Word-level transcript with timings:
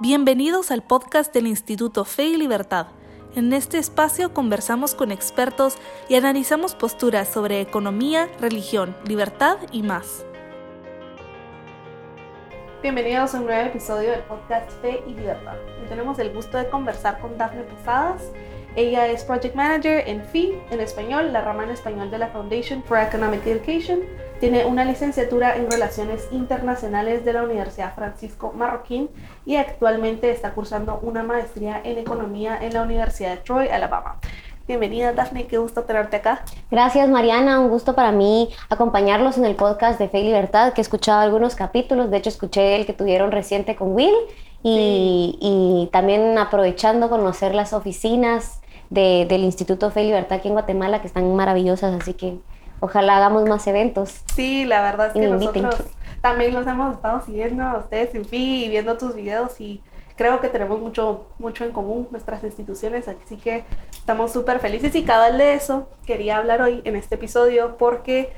Bienvenidos 0.00 0.70
al 0.70 0.84
podcast 0.84 1.34
del 1.34 1.48
Instituto 1.48 2.04
Fe 2.04 2.26
y 2.26 2.36
Libertad. 2.36 2.86
En 3.34 3.52
este 3.52 3.78
espacio 3.78 4.32
conversamos 4.32 4.94
con 4.94 5.10
expertos 5.10 5.76
y 6.08 6.14
analizamos 6.14 6.76
posturas 6.76 7.26
sobre 7.26 7.60
economía, 7.60 8.28
religión, 8.40 8.96
libertad 9.08 9.58
y 9.72 9.82
más. 9.82 10.24
Bienvenidos 12.80 13.34
a 13.34 13.40
un 13.40 13.46
nuevo 13.46 13.66
episodio 13.70 14.12
del 14.12 14.20
podcast 14.20 14.70
Fe 14.80 15.02
y 15.08 15.14
Libertad. 15.14 15.56
Hoy 15.82 15.88
tenemos 15.88 16.16
el 16.20 16.32
gusto 16.32 16.58
de 16.58 16.68
conversar 16.68 17.18
con 17.18 17.36
Dafne 17.36 17.64
Posadas. 17.64 18.22
Ella 18.76 19.08
es 19.08 19.24
Project 19.24 19.56
Manager 19.56 20.04
en 20.06 20.22
FI, 20.22 20.60
en 20.70 20.78
español, 20.78 21.32
la 21.32 21.40
rama 21.40 21.64
en 21.64 21.70
español 21.70 22.08
de 22.12 22.18
la 22.18 22.28
Foundation 22.28 22.84
for 22.84 22.98
Economic 22.98 23.44
Education 23.44 24.02
tiene 24.40 24.66
una 24.66 24.84
licenciatura 24.84 25.56
en 25.56 25.70
Relaciones 25.70 26.28
Internacionales 26.30 27.24
de 27.24 27.32
la 27.32 27.42
Universidad 27.42 27.94
Francisco 27.94 28.52
Marroquín 28.54 29.10
y 29.44 29.56
actualmente 29.56 30.30
está 30.30 30.52
cursando 30.52 31.00
una 31.02 31.22
maestría 31.22 31.80
en 31.82 31.98
Economía 31.98 32.56
en 32.60 32.74
la 32.74 32.82
Universidad 32.82 33.30
de 33.30 33.36
Troy, 33.38 33.68
Alabama. 33.68 34.16
Bienvenida, 34.68 35.12
Daphne, 35.12 35.46
qué 35.46 35.58
gusto 35.58 35.82
tenerte 35.82 36.16
acá. 36.16 36.44
Gracias, 36.70 37.08
Mariana, 37.08 37.58
un 37.58 37.68
gusto 37.68 37.94
para 37.94 38.12
mí 38.12 38.50
acompañarlos 38.68 39.38
en 39.38 39.46
el 39.46 39.56
podcast 39.56 39.98
de 39.98 40.08
Fe 40.08 40.20
y 40.20 40.24
Libertad, 40.24 40.72
que 40.72 40.80
he 40.80 40.82
escuchado 40.82 41.20
algunos 41.20 41.54
capítulos, 41.54 42.10
de 42.10 42.18
hecho 42.18 42.28
escuché 42.28 42.76
el 42.76 42.86
que 42.86 42.92
tuvieron 42.92 43.32
reciente 43.32 43.74
con 43.74 43.94
Will 43.94 44.14
y, 44.62 45.38
y 45.40 45.88
también 45.90 46.36
aprovechando 46.38 47.08
conocer 47.08 47.54
las 47.54 47.72
oficinas 47.72 48.60
de, 48.90 49.26
del 49.28 49.42
Instituto 49.42 49.90
Fe 49.90 50.02
y 50.02 50.06
Libertad 50.06 50.38
aquí 50.38 50.48
en 50.48 50.54
Guatemala, 50.54 51.00
que 51.00 51.06
están 51.06 51.34
maravillosas, 51.34 51.98
así 52.00 52.14
que 52.14 52.38
Ojalá 52.80 53.16
hagamos 53.16 53.48
más 53.48 53.66
eventos. 53.66 54.22
Sí, 54.34 54.64
la 54.64 54.82
verdad 54.82 55.08
es 55.08 55.12
que 55.14 55.26
nosotros 55.26 55.76
también 56.20 56.54
los 56.54 56.66
hemos 56.66 56.94
estado 56.94 57.22
siguiendo 57.24 57.62
a 57.62 57.78
ustedes 57.78 58.14
en 58.14 58.24
FI 58.24 58.64
y 58.64 58.68
viendo 58.68 58.96
tus 58.96 59.14
videos 59.14 59.60
y 59.60 59.82
creo 60.16 60.40
que 60.40 60.48
tenemos 60.48 60.80
mucho, 60.80 61.28
mucho 61.38 61.64
en 61.64 61.72
común 61.72 62.08
nuestras 62.10 62.42
instituciones, 62.42 63.06
así 63.06 63.36
que 63.36 63.64
estamos 63.92 64.32
súper 64.32 64.58
felices 64.58 64.94
y 64.96 65.04
cabal 65.04 65.38
de 65.38 65.54
eso 65.54 65.88
quería 66.04 66.38
hablar 66.38 66.60
hoy 66.60 66.82
en 66.84 66.96
este 66.96 67.14
episodio 67.14 67.76
porque, 67.78 68.32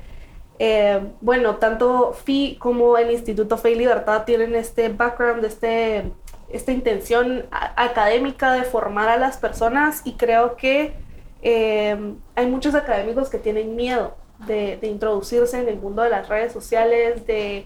eh, 0.59 1.01
bueno, 1.21 1.55
tanto 1.55 2.13
FI 2.13 2.57
como 2.59 2.97
el 2.97 3.09
Instituto 3.09 3.57
Fe 3.57 3.71
y 3.71 3.75
Libertad 3.75 4.25
tienen 4.25 4.53
este 4.53 4.89
background, 4.89 5.43
este, 5.43 6.11
esta 6.49 6.71
intención 6.71 7.47
académica 7.49 8.53
de 8.53 8.61
formar 8.61 9.09
a 9.09 9.17
las 9.17 9.37
personas 9.37 10.01
y 10.05 10.13
creo 10.13 10.55
que 10.55 10.93
eh, 11.41 12.13
hay 12.35 12.45
muchos 12.45 12.75
académicos 12.75 13.29
que 13.29 13.39
tienen 13.39 13.75
miedo 13.75 14.20
de, 14.47 14.79
introducirse 14.83 15.59
en 15.59 15.69
el 15.69 15.77
mundo 15.77 16.01
de 16.01 16.09
las 16.09 16.27
redes 16.29 16.51
sociales, 16.51 17.25
de 17.27 17.65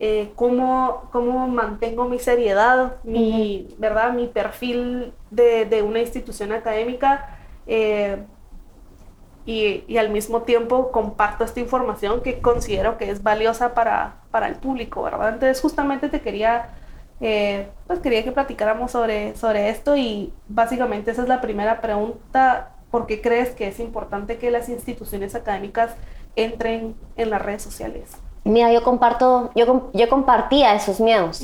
eh, 0.00 0.30
cómo, 0.36 1.08
cómo 1.12 1.48
mantengo 1.48 2.08
mi 2.08 2.18
seriedad, 2.18 2.96
mi, 3.04 3.68
¿verdad? 3.78 4.12
mi 4.12 4.26
perfil 4.26 5.12
de, 5.30 5.82
una 5.82 6.00
institución 6.00 6.52
académica. 6.52 7.38
Eh, 7.66 8.18
y, 9.48 9.96
al 9.96 10.10
mismo 10.10 10.42
tiempo 10.42 10.92
comparto 10.92 11.42
esta 11.42 11.58
información 11.58 12.22
que 12.22 12.40
considero 12.40 12.98
que 12.98 13.10
es 13.10 13.22
valiosa 13.22 13.74
para, 13.74 14.16
el 14.46 14.56
público, 14.56 15.02
¿verdad? 15.02 15.30
Entonces 15.30 15.60
justamente 15.62 16.10
te 16.10 16.20
quería, 16.20 16.74
eh, 17.20 17.68
pues 17.86 18.00
quería 18.00 18.22
que 18.22 18.30
platicáramos 18.30 18.90
sobre, 18.90 19.34
sobre 19.36 19.70
esto 19.70 19.96
y 19.96 20.34
básicamente 20.48 21.12
esa 21.12 21.22
es 21.22 21.28
la 21.28 21.40
primera 21.40 21.80
pregunta 21.80 22.77
¿por 22.90 23.06
qué 23.06 23.20
crees 23.20 23.50
que 23.50 23.68
es 23.68 23.80
importante 23.80 24.38
que 24.38 24.50
las 24.50 24.68
instituciones 24.68 25.34
académicas 25.34 25.94
entren 26.36 26.94
en 27.16 27.30
las 27.30 27.42
redes 27.42 27.62
sociales? 27.62 28.10
Mira, 28.44 28.72
yo 28.72 28.82
comparto, 28.82 29.50
yo, 29.54 29.90
yo 29.92 30.08
compartía 30.08 30.74
esos 30.74 31.00
miedos. 31.00 31.42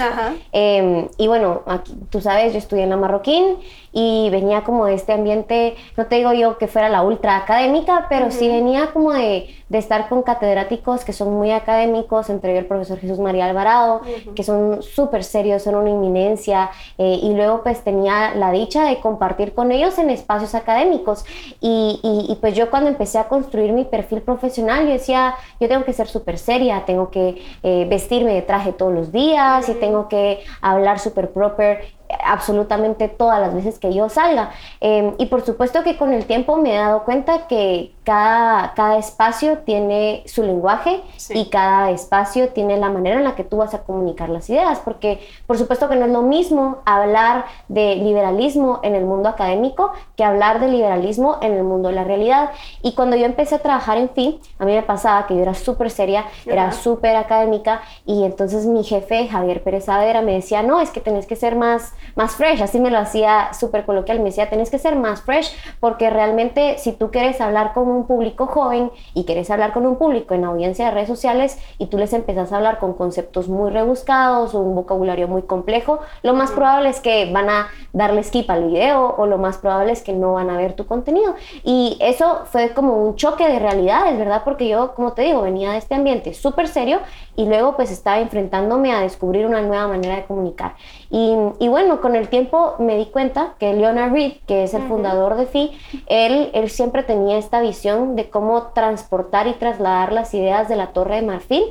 Em, 0.53 1.09
y 1.19 1.29
bueno, 1.29 1.63
aquí, 1.67 1.95
tú 2.09 2.21
sabes, 2.21 2.53
yo 2.53 2.59
estudié 2.59 2.85
en 2.85 2.91
la 2.91 2.97
Marroquín 2.97 3.59
y 3.95 4.29
venía 4.31 4.65
como 4.65 4.87
de 4.87 4.95
este 4.95 5.13
ambiente, 5.13 5.77
no 5.97 6.07
te 6.07 6.17
digo 6.17 6.33
yo 6.33 6.59
que 6.59 6.67
fuera 6.67 6.89
la 6.89 7.03
ultra 7.03 7.37
académica, 7.37 8.07
pero 8.09 8.33
sí 8.33 8.49
venía 8.49 8.93
como 8.93 9.13
de, 9.13 9.55
de, 9.69 9.79
estar 9.79 10.09
con 10.09 10.23
catedráticos 10.23 11.05
que 11.05 11.13
son 11.13 11.33
muy 11.33 11.53
académicos, 11.53 12.29
entre 12.29 12.51
ellos 12.51 12.63
el 12.63 12.69
profesor 12.69 12.99
Jesús 12.99 13.21
María 13.21 13.47
Alvarado, 13.47 14.01
que 14.35 14.43
son 14.43 14.83
súper 14.83 15.23
serios, 15.23 15.63
son 15.63 15.77
una 15.77 15.91
inminencia, 15.91 16.71
eh, 16.99 17.21
y 17.23 17.35
luego 17.35 17.63
pues 17.63 17.85
tenía 17.85 18.35
la 18.35 18.51
dicha 18.51 18.85
de 18.85 18.99
compartir 18.99 19.55
con 19.55 19.71
ellos 19.71 19.97
en 19.99 20.11
espacios 20.11 20.57
académicos. 20.57 21.25
Y, 21.61 22.01
y, 22.03 22.35
pues 22.41 22.55
yo 22.55 22.71
cuando 22.71 22.91
empecé 22.91 23.19
a 23.19 23.29
construir 23.29 23.73
mi 23.73 23.85
perfil 23.85 24.23
profesional, 24.23 24.87
yo 24.87 24.93
decía, 24.93 25.37
yo 25.61 25.69
tengo 25.69 25.85
que 25.85 25.93
ser 25.93 26.09
súper 26.09 26.39
seria, 26.39 26.85
tengo 26.85 27.11
que 27.11 27.41
eh, 27.63 27.87
vestirme 27.89 28.35
de 28.35 28.43
traje 28.43 28.73
todos 28.73 28.93
los 28.93 29.13
días 29.13 29.69
y 29.69 29.75
tengo 29.75 30.09
que 30.09 30.41
hablar 30.61 30.99
súper 30.99 31.31
proper 31.31 31.85
absolutamente 32.25 33.09
todas 33.09 33.41
las 33.41 33.55
veces 33.55 33.79
que 33.79 33.93
yo 33.93 34.09
salga. 34.09 34.51
Em, 34.81 35.15
y 35.19 35.27
por 35.27 35.45
supuesto 35.45 35.83
que 35.83 35.97
con 35.97 36.13
el 36.13 36.27
tiempo 36.27 36.57
me 36.57 36.75
he 36.75 36.79
dado 36.79 37.05
cuenta 37.05 37.47
que 37.47 37.93
cada, 38.05 38.75
cada 38.75 38.99
espacio 38.99 39.59
tiene 39.59 40.23
su 40.27 40.43
lenguaje 40.43 41.03
y 41.31 41.47
cada 41.47 41.91
espacio 41.91 42.51
tiene 42.51 42.77
la 42.77 42.91
manera 42.91 43.17
en 43.17 43.25
la 43.25 43.35
que 43.35 43.45
tú 43.45 43.57
vas 43.57 43.75
a 43.75 43.83
comunicar 43.83 44.29
las 44.29 44.49
ideas, 44.51 44.81
porque 44.85 45.21
por 45.47 45.59
supuesto 45.59 45.89
que 45.89 45.97
no 45.97 46.05
es 46.05 46.13
lo 46.13 46.23
mismo 46.23 46.79
hablar 46.85 47.47
de 47.69 47.97
liberalismo 47.97 48.81
en 48.83 48.95
el 48.95 49.05
mundo 49.05 49.29
académico 49.29 49.93
que 50.17 50.25
hablar 50.25 50.61
de 50.61 50.69
liberalismo 50.69 51.39
en 51.41 51.55
el 51.55 51.65
mundo 51.65 51.89
de 51.89 51.95
la 51.95 52.05
realidad. 52.05 52.51
Y 52.83 52.95
cuando 52.95 53.17
yo 53.17 53.25
empecé 53.25 53.57
a 53.57 53.59
trabajar 53.59 53.99
en 53.99 54.11
FI, 54.11 54.41
a 54.59 54.65
mí 54.65 54.73
me 54.73 54.83
pasaba 54.83 55.27
que 55.27 55.35
yo 55.35 55.43
era 55.43 55.55
súper 55.55 55.91
seria, 55.91 56.27
era 56.47 56.73
súper 56.73 57.17
académica 57.17 57.83
y 58.05 58.25
entonces 58.25 58.67
mi 58.67 58.85
jefe, 58.85 59.29
Javier 59.29 59.63
Pérez 59.63 59.87
Saavedra, 59.87 60.23
me 60.23 60.35
decía, 60.35 60.63
no, 60.63 60.81
es 60.81 60.91
que 60.91 61.01
tenés 61.01 61.27
que 61.27 61.37
ser 61.37 61.57
más 61.57 61.95
más 62.15 62.37
fresh, 62.37 62.63
así 62.63 62.79
me 62.79 62.91
lo 62.91 62.99
hacía 62.99 63.53
súper 63.53 63.85
coloquial, 63.85 64.19
me 64.19 64.27
decía, 64.27 64.51
tenés 64.51 64.71
que 64.71 64.79
ser 64.79 64.97
más 64.97 65.23
fresh 65.23 65.55
porque 65.81 66.11
realmente 66.11 66.79
si 66.79 66.93
tú 66.93 67.11
quieres 67.11 67.41
hablar 67.41 67.73
con 67.73 67.89
un 67.95 68.07
público 68.07 68.47
joven 68.47 68.91
y 69.15 69.25
quieres 69.25 69.51
hablar 69.51 69.73
con 69.73 69.87
un 69.87 69.97
público 69.97 70.35
en 70.35 70.45
audiencia 70.45 70.87
de 70.87 70.91
redes 70.91 71.09
sociales 71.09 71.59
y 71.79 71.87
tú 71.87 71.99
les 71.99 72.13
empezás 72.13 72.53
a 72.53 72.57
hablar 72.57 72.79
con 72.79 72.95
conceptos 72.95 73.49
muy 73.49 73.71
rebuscados 73.71 74.55
o 74.55 74.61
un 74.61 74.75
vocabulario 74.75 75.29
muy 75.29 75.43
complejo, 75.43 76.01
lo 76.23 76.35
más 76.35 76.51
probable 76.51 76.89
es 76.89 77.01
que 77.01 77.31
van 77.33 77.49
a 77.49 77.69
darle 77.93 78.23
skip 78.23 78.51
al 78.51 78.65
video 78.65 79.15
o 79.17 79.27
lo 79.27 79.39
más 79.39 79.59
probable 79.59 79.93
es 79.93 80.03
que 80.03 80.13
no 80.13 80.35
van 80.35 80.51
a 80.51 80.57
ver 80.57 80.75
tu 80.75 80.87
contenido. 80.87 81.35
Y 81.63 81.97
eso 82.01 82.41
fue 82.47 82.71
como 82.75 83.07
un 83.07 83.17
choque 83.17 83.49
de 83.49 83.59
realidades, 83.59 84.19
¿verdad? 84.19 84.43
Porque 84.45 84.69
yo, 84.69 84.95
como 84.95 85.13
te 85.13 85.23
digo, 85.23 85.43
venía 85.43 85.73
de 85.73 85.79
este 85.79 85.95
ambiente 85.95 86.35
súper 86.35 86.69
serio 86.69 87.01
y 87.37 87.47
luego 87.47 87.77
pues 87.77 87.91
estaba 87.91 88.19
enfrentándome 88.19 88.93
a 88.93 89.01
descubrir 89.01 89.47
una 89.47 89.61
nueva 89.61 89.89
manera 89.89 90.17
de 90.17 90.25
comunicar. 90.25 90.75
Y, 91.11 91.35
y 91.59 91.69
bueno, 91.69 92.01
con 92.01 92.17
el 92.17 92.29
tiempo 92.29 92.75
me 92.79 92.97
di 92.97 93.07
cuenta 93.07 93.55
que 93.59 93.73
Leonard 93.75 94.13
Reed, 94.13 94.35
que 94.47 94.65
es 94.65 94.75
el 94.75 94.83
fundador 94.83 95.37
de 95.37 95.47
FI, 95.47 95.73
él, 96.07 96.51
él 96.55 96.71
siempre 96.71 97.03
tenía 97.03 97.39
esta 97.39 97.61
visión 97.61 97.84
de 97.85 98.31
cómo 98.31 98.69
transportar 98.69 99.47
y 99.47 99.53
trasladar 99.53 100.11
las 100.13 100.33
ideas 100.33 100.71
de 100.71 100.77
la 100.77 100.95
Torre 100.95 101.17
de 101.17 101.23
Marfil 101.23 101.65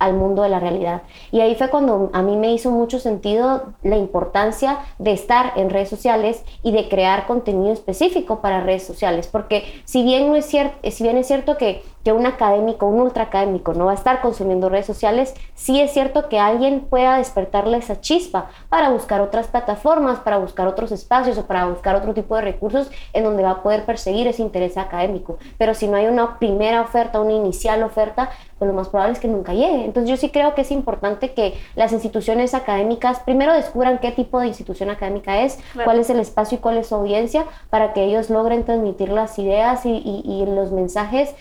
al 0.00 0.14
mundo 0.14 0.42
de 0.42 0.48
la 0.48 0.58
realidad. 0.58 1.02
Y 1.30 1.40
ahí 1.40 1.54
fue 1.54 1.68
cuando 1.68 2.10
a 2.12 2.22
mí 2.22 2.36
me 2.36 2.52
hizo 2.52 2.72
mucho 2.72 2.98
sentido 2.98 3.72
la 3.82 3.96
importancia 3.96 4.80
de 4.98 5.12
estar 5.12 5.52
en 5.54 5.70
redes 5.70 5.88
sociales 5.88 6.42
y 6.64 6.72
de 6.72 6.88
crear 6.88 7.28
contenido 7.28 7.72
específico 7.72 8.40
para 8.40 8.60
redes 8.60 8.84
sociales, 8.84 9.28
porque 9.28 9.82
si 9.84 10.02
bien 10.02 10.28
no 10.28 10.34
es 10.34 10.46
cierto, 10.46 10.76
si 10.90 11.04
bien 11.04 11.16
es 11.16 11.28
cierto 11.28 11.56
que 11.56 11.82
que 12.04 12.12
un 12.12 12.26
académico, 12.26 12.86
un 12.86 13.00
ultra 13.00 13.24
académico 13.24 13.74
no 13.74 13.86
va 13.86 13.92
a 13.92 13.94
estar 13.94 14.20
consumiendo 14.20 14.68
redes 14.68 14.86
sociales, 14.86 15.34
sí 15.54 15.80
es 15.80 15.92
cierto 15.92 16.28
que 16.28 16.38
alguien 16.38 16.80
pueda 16.80 17.18
despertarle 17.18 17.76
esa 17.76 18.00
chispa 18.00 18.50
para 18.68 18.90
buscar 18.90 19.20
otras 19.20 19.48
plataformas, 19.48 20.20
para 20.20 20.38
buscar 20.38 20.66
otros 20.66 20.92
espacios 20.92 21.36
o 21.36 21.46
para 21.46 21.66
buscar 21.66 21.96
otro 21.96 22.14
tipo 22.14 22.36
de 22.36 22.42
recursos 22.42 22.90
en 23.12 23.24
donde 23.24 23.42
va 23.42 23.50
a 23.50 23.62
poder 23.62 23.84
perseguir 23.84 24.26
ese 24.26 24.42
interés 24.42 24.78
académico. 24.78 25.38
Pero 25.58 25.74
si 25.74 25.88
no 25.88 25.96
hay 25.96 26.06
una 26.06 26.38
primera 26.38 26.80
oferta, 26.80 27.20
una 27.20 27.32
inicial 27.32 27.82
oferta, 27.82 28.30
pues 28.60 28.68
lo 28.68 28.74
más 28.74 28.90
probable 28.90 29.14
es 29.14 29.20
que 29.20 29.26
nunca 29.26 29.54
llegue. 29.54 29.86
Entonces 29.86 30.10
yo 30.10 30.18
sí 30.18 30.28
creo 30.28 30.54
que 30.54 30.60
es 30.60 30.70
importante 30.70 31.32
que 31.32 31.58
las 31.76 31.92
instituciones 31.92 32.52
académicas 32.52 33.20
primero 33.20 33.54
descubran 33.54 33.98
qué 34.00 34.12
tipo 34.12 34.38
de 34.38 34.48
institución 34.48 34.90
académica 34.90 35.40
es, 35.40 35.58
cuál 35.82 35.98
es 35.98 36.10
el 36.10 36.20
espacio 36.20 36.58
y 36.58 36.60
cuál 36.60 36.76
es 36.76 36.88
su 36.88 36.94
audiencia, 36.94 37.46
para 37.70 37.94
que 37.94 38.04
ellos 38.04 38.28
logren 38.28 38.64
transmitir 38.64 39.08
las 39.08 39.38
ideas 39.38 39.86
y, 39.86 40.44
los 40.46 40.72
mensajes 40.72 41.34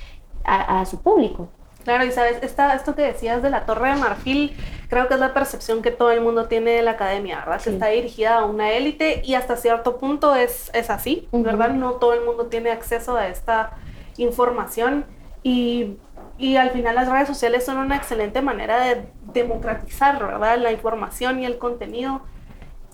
a, 0.45 0.85
su 0.85 1.01
público. 1.01 1.49
Claro, 1.83 2.05
y 2.05 2.11
sabes, 2.13 2.37
esta, 2.41 2.73
esto 2.73 2.95
que 2.95 3.01
decías 3.01 3.43
de 3.43 3.49
la 3.49 3.65
Torre 3.65 3.89
de 3.89 3.95
Marfil, 3.95 4.55
creo 4.87 5.09
que 5.09 5.15
es 5.15 5.19
la 5.19 5.33
percepción 5.33 5.81
que 5.81 5.91
todo 5.91 6.11
el 6.11 6.21
mundo 6.21 6.45
tiene 6.45 6.71
de 6.71 6.83
la 6.83 6.91
academia, 6.91 7.39
¿verdad? 7.39 7.61
Que 7.61 7.71
está 7.71 7.87
dirigida 7.87 8.39
a 8.39 8.45
una 8.45 8.71
élite 8.71 9.21
y 9.25 9.33
hasta 9.33 9.57
cierto 9.57 9.97
punto 9.97 10.35
es, 10.35 10.71
es 10.73 10.89
así, 10.89 11.27
¿verdad? 11.33 11.71
No 11.71 11.93
todo 11.95 12.13
el 12.13 12.23
mundo 12.23 12.45
tiene 12.45 12.71
acceso 12.71 13.17
a 13.17 13.27
esta 13.27 13.71
información 14.15 15.05
y 15.43 15.97
y 16.39 16.55
al 16.55 16.71
final 16.71 16.95
las 16.95 17.09
redes 17.09 17.27
sociales 17.27 17.65
son 17.65 17.77
una 17.77 17.97
excelente 17.97 18.41
manera 18.41 18.79
de 18.79 19.11
democratizar, 19.33 20.17
¿verdad? 20.25 20.57
La 20.57 20.71
información 20.71 21.39
y 21.41 21.45
el 21.45 21.57
contenido. 21.57 22.21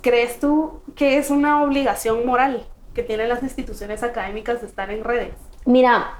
¿Crees 0.01 0.39
tú 0.39 0.81
que 0.95 1.17
es 1.17 1.29
una 1.29 1.63
obligación 1.63 2.25
moral 2.25 2.65
que 2.95 3.03
tienen 3.03 3.29
las 3.29 3.43
instituciones 3.43 4.01
académicas 4.01 4.61
de 4.61 4.67
estar 4.67 4.89
en 4.89 5.03
redes? 5.03 5.35
Mira, 5.65 6.15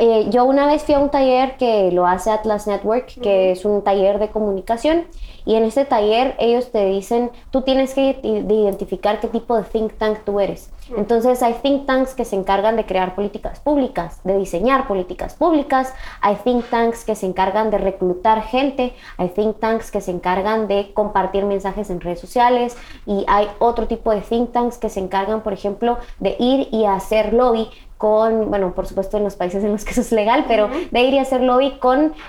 eh, 0.00 0.30
yo 0.30 0.46
una 0.46 0.66
vez 0.66 0.82
fui 0.82 0.94
a 0.94 0.98
un 0.98 1.10
taller 1.10 1.58
que 1.58 1.92
lo 1.92 2.06
hace 2.06 2.30
Atlas 2.30 2.66
Network, 2.66 3.20
que 3.20 3.52
es 3.52 3.66
un 3.66 3.82
taller 3.82 4.18
de 4.18 4.30
comunicación, 4.30 5.04
y 5.44 5.56
en 5.56 5.64
ese 5.64 5.84
taller 5.84 6.36
ellos 6.38 6.72
te 6.72 6.86
dicen, 6.86 7.30
tú 7.50 7.62
tienes 7.62 7.92
que 7.92 8.18
identificar 8.22 9.20
qué 9.20 9.28
tipo 9.28 9.56
de 9.56 9.64
think 9.64 9.92
tank 9.98 10.20
tú 10.24 10.40
eres. 10.40 10.70
Entonces 10.96 11.42
hay 11.42 11.52
think 11.54 11.84
tanks 11.84 12.14
que 12.14 12.24
se 12.24 12.34
encargan 12.34 12.76
de 12.76 12.86
crear 12.86 13.14
políticas 13.14 13.60
públicas, 13.60 14.20
de 14.24 14.38
diseñar 14.38 14.88
políticas 14.88 15.34
públicas, 15.34 15.94
hay 16.22 16.36
think 16.36 16.64
tanks 16.70 17.04
que 17.04 17.14
se 17.14 17.26
encargan 17.26 17.70
de 17.70 17.76
reclutar 17.76 18.42
gente, 18.42 18.94
hay 19.18 19.28
think 19.28 19.60
tanks 19.60 19.90
que 19.90 20.00
se 20.00 20.10
encargan 20.10 20.66
de 20.66 20.92
compartir 20.94 21.44
mensajes 21.44 21.90
en 21.90 22.00
redes 22.00 22.20
sociales 22.20 22.76
y 23.04 23.24
hay 23.28 23.48
otro 23.58 23.86
tipo 23.86 24.12
de 24.12 24.22
think 24.22 24.52
tanks 24.52 24.78
que 24.78 24.88
se 24.88 25.00
encargan, 25.00 25.42
por 25.42 25.52
ejemplo, 25.52 25.98
de 26.18 26.36
ir 26.38 26.68
y 26.72 26.86
hacer 26.86 27.34
lobby 27.34 27.68
con, 28.00 28.48
bueno, 28.48 28.72
por 28.72 28.86
supuesto 28.86 29.18
en 29.18 29.24
los 29.24 29.36
países 29.36 29.62
en 29.62 29.72
los 29.72 29.84
que 29.84 29.90
eso 29.90 30.00
es 30.00 30.10
legal, 30.10 30.46
pero 30.48 30.70
de 30.90 31.00
ir 31.02 31.12
y 31.12 31.18
hacer 31.18 31.42
lobby 31.42 31.78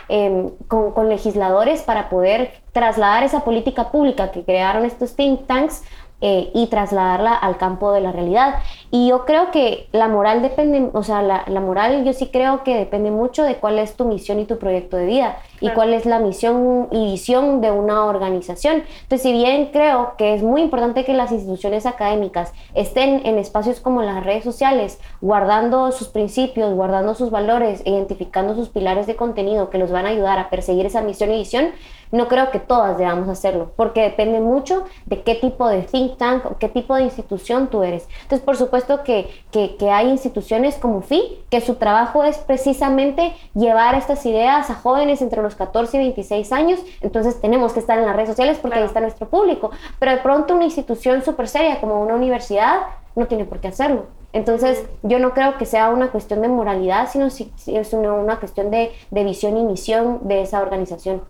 em, 0.10 0.50
con, 0.68 0.92
con, 0.92 1.08
legisladores 1.08 1.84
para 1.84 2.10
poder 2.10 2.52
trasladar 2.74 3.24
esa 3.24 3.46
política 3.46 3.90
pública 3.90 4.34
que 4.34 4.44
crearon 4.44 4.84
estos 4.84 5.16
think 5.16 5.48
tanks 5.48 5.82
eh, 6.22 6.52
y 6.54 6.68
trasladarla 6.68 7.34
al 7.34 7.58
campo 7.58 7.92
de 7.92 8.02
la 8.02 8.12
realidad. 8.12 8.56
Y 8.92 9.08
yo 9.08 9.26
creo 9.26 9.52
que 9.52 9.88
la 9.92 10.08
moral 10.08 10.42
depende, 10.42 10.90
o 10.94 11.04
sea, 11.04 11.22
la, 11.22 11.44
la, 11.48 11.60
moral 11.62 12.04
yo 12.04 12.14
sí 12.14 12.28
creo 12.28 12.64
que 12.64 12.76
depende 12.76 13.10
mucho 13.10 13.44
de 13.44 13.56
cuál 13.56 13.80
es 13.80 13.96
tu 13.96 14.06
misión 14.06 14.40
y 14.40 14.46
tu 14.46 14.58
proyecto 14.60 14.98
de 14.98 15.06
vida 15.06 15.38
y 15.62 15.70
cuál 15.70 15.94
es 15.94 16.06
la 16.06 16.20
misión 16.20 16.88
y 16.92 17.12
visión 17.12 17.62
de 17.62 17.72
una 17.72 18.06
organización. 18.06 18.84
Entonces, 19.04 19.22
si 19.22 19.32
bien 19.32 19.70
creo 19.72 20.16
que 20.18 20.34
es 20.34 20.44
muy 20.44 20.62
importante 20.62 21.06
que 21.06 21.14
las 21.14 21.32
instituciones 21.32 21.86
académicas 21.86 22.54
estén 22.74 23.26
en 23.26 23.38
espacios 23.38 23.80
como 23.80 24.02
las 24.02 24.24
redes 24.24 24.44
sociales, 24.44 25.00
guardando 25.22 25.92
sus 25.92 26.10
principios, 26.10 26.74
guardando 26.74 27.16
sus 27.16 27.32
valores, 27.32 27.82
identificando 27.86 28.56
sus 28.56 28.70
pilares 28.70 29.08
de 29.08 29.16
contenido 29.16 29.70
que 29.70 29.78
los 29.78 29.92
van 29.92 30.06
a 30.06 30.10
ayudar 30.10 30.40
a 30.40 30.50
perseguir 30.50 30.86
esa 30.86 31.02
misión 31.02 31.32
y 31.32 31.38
visión, 31.38 31.70
no 32.12 32.28
creo 32.28 32.52
que 32.52 32.60
todas 32.60 32.98
debamos 32.98 33.30
hacerlo, 33.30 33.72
porque 33.76 34.02
depende 34.02 34.42
mucho 34.42 34.84
de 35.06 35.22
qué 35.22 35.36
tipo 35.36 35.68
de 35.70 35.84
think 35.84 36.11
o 36.46 36.58
qué 36.58 36.70
tipo 36.70 36.96
de 36.96 37.04
institución 37.04 37.68
tú 37.68 37.84
eres. 37.84 38.08
Entonces, 38.24 38.42
por 38.42 38.58
supuesto 38.58 39.04
que, 39.04 39.30
que, 39.52 39.76
que 39.78 39.90
hay 39.90 40.10
instituciones 40.10 40.76
como 40.76 41.02
FI, 41.02 41.44
que 41.50 41.62
su 41.62 41.76
trabajo 41.76 42.24
es 42.24 42.38
precisamente 42.38 43.34
llevar 43.54 43.96
estas 43.96 44.26
ideas 44.26 44.70
a 44.70 44.76
jóvenes 44.76 45.22
entre 45.22 45.42
los 45.42 45.56
14 45.56 45.98
y 45.98 46.00
26 46.00 46.52
años, 46.52 46.80
entonces 47.02 47.40
tenemos 47.40 47.74
que 47.74 47.80
estar 47.80 47.98
en 47.98 48.06
las 48.06 48.16
redes 48.16 48.30
sociales 48.30 48.60
porque 48.62 48.80
ahí 48.80 48.86
está 48.86 49.02
nuestro 49.02 49.28
público. 49.28 49.72
Pero 50.00 50.12
de 50.12 50.18
pronto 50.20 50.56
una 50.56 50.66
institución 50.66 51.24
súper 51.24 51.48
seria 51.48 51.80
como 51.80 52.02
una 52.02 52.16
universidad 52.16 52.82
no 53.16 53.28
tiene 53.28 53.46
por 53.46 53.60
qué 53.60 53.68
hacerlo. 53.68 54.06
Entonces, 54.34 54.86
yo 55.04 55.20
no 55.20 55.34
creo 55.34 55.58
que 55.58 55.66
sea 55.66 55.90
una 55.90 56.10
cuestión 56.10 56.42
de 56.42 56.48
moralidad, 56.48 57.10
sino 57.12 57.30
si, 57.30 57.52
es 57.68 57.94
una, 57.94 58.14
una 58.14 58.40
cuestión 58.40 58.72
de, 58.72 58.92
de, 59.10 59.24
visión 59.24 59.58
y 59.58 59.64
misión 59.64 60.20
de 60.24 60.42
esa 60.42 60.62
organización. 60.62 61.22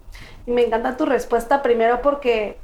Me 0.46 0.66
encanta 0.66 0.98
tu 0.98 1.06
respuesta, 1.06 1.64
primero 1.64 2.02
porque 2.02 2.58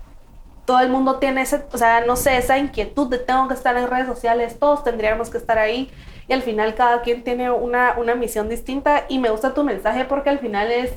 todo 0.68 0.82
el 0.82 0.90
mundo 0.90 1.16
tiene 1.16 1.44
ese, 1.44 1.64
o 1.72 1.78
sea, 1.78 2.02
no 2.02 2.18
sé, 2.18 2.36
esa 2.36 2.58
inquietud 2.58 3.08
de 3.08 3.20
tengo 3.20 3.48
que 3.48 3.54
estar 3.54 3.78
en 3.78 3.88
redes 3.88 4.06
sociales, 4.06 4.60
todos 4.60 4.84
tendríamos 4.84 5.30
que 5.30 5.38
estar 5.38 5.58
ahí 5.58 5.90
y 6.28 6.34
al 6.34 6.42
final 6.42 6.76
cada 6.76 7.02
quien 7.04 7.24
tiene 7.24 7.50
una, 7.50 7.96
una 7.98 8.16
misión 8.16 8.50
distinta 8.50 9.06
y 9.08 9.18
me 9.18 9.30
gusta 9.30 9.54
tu 9.54 9.64
mensaje 9.64 10.04
porque 10.04 10.30
al 10.30 10.40
final 10.40 10.70
es 10.70 10.92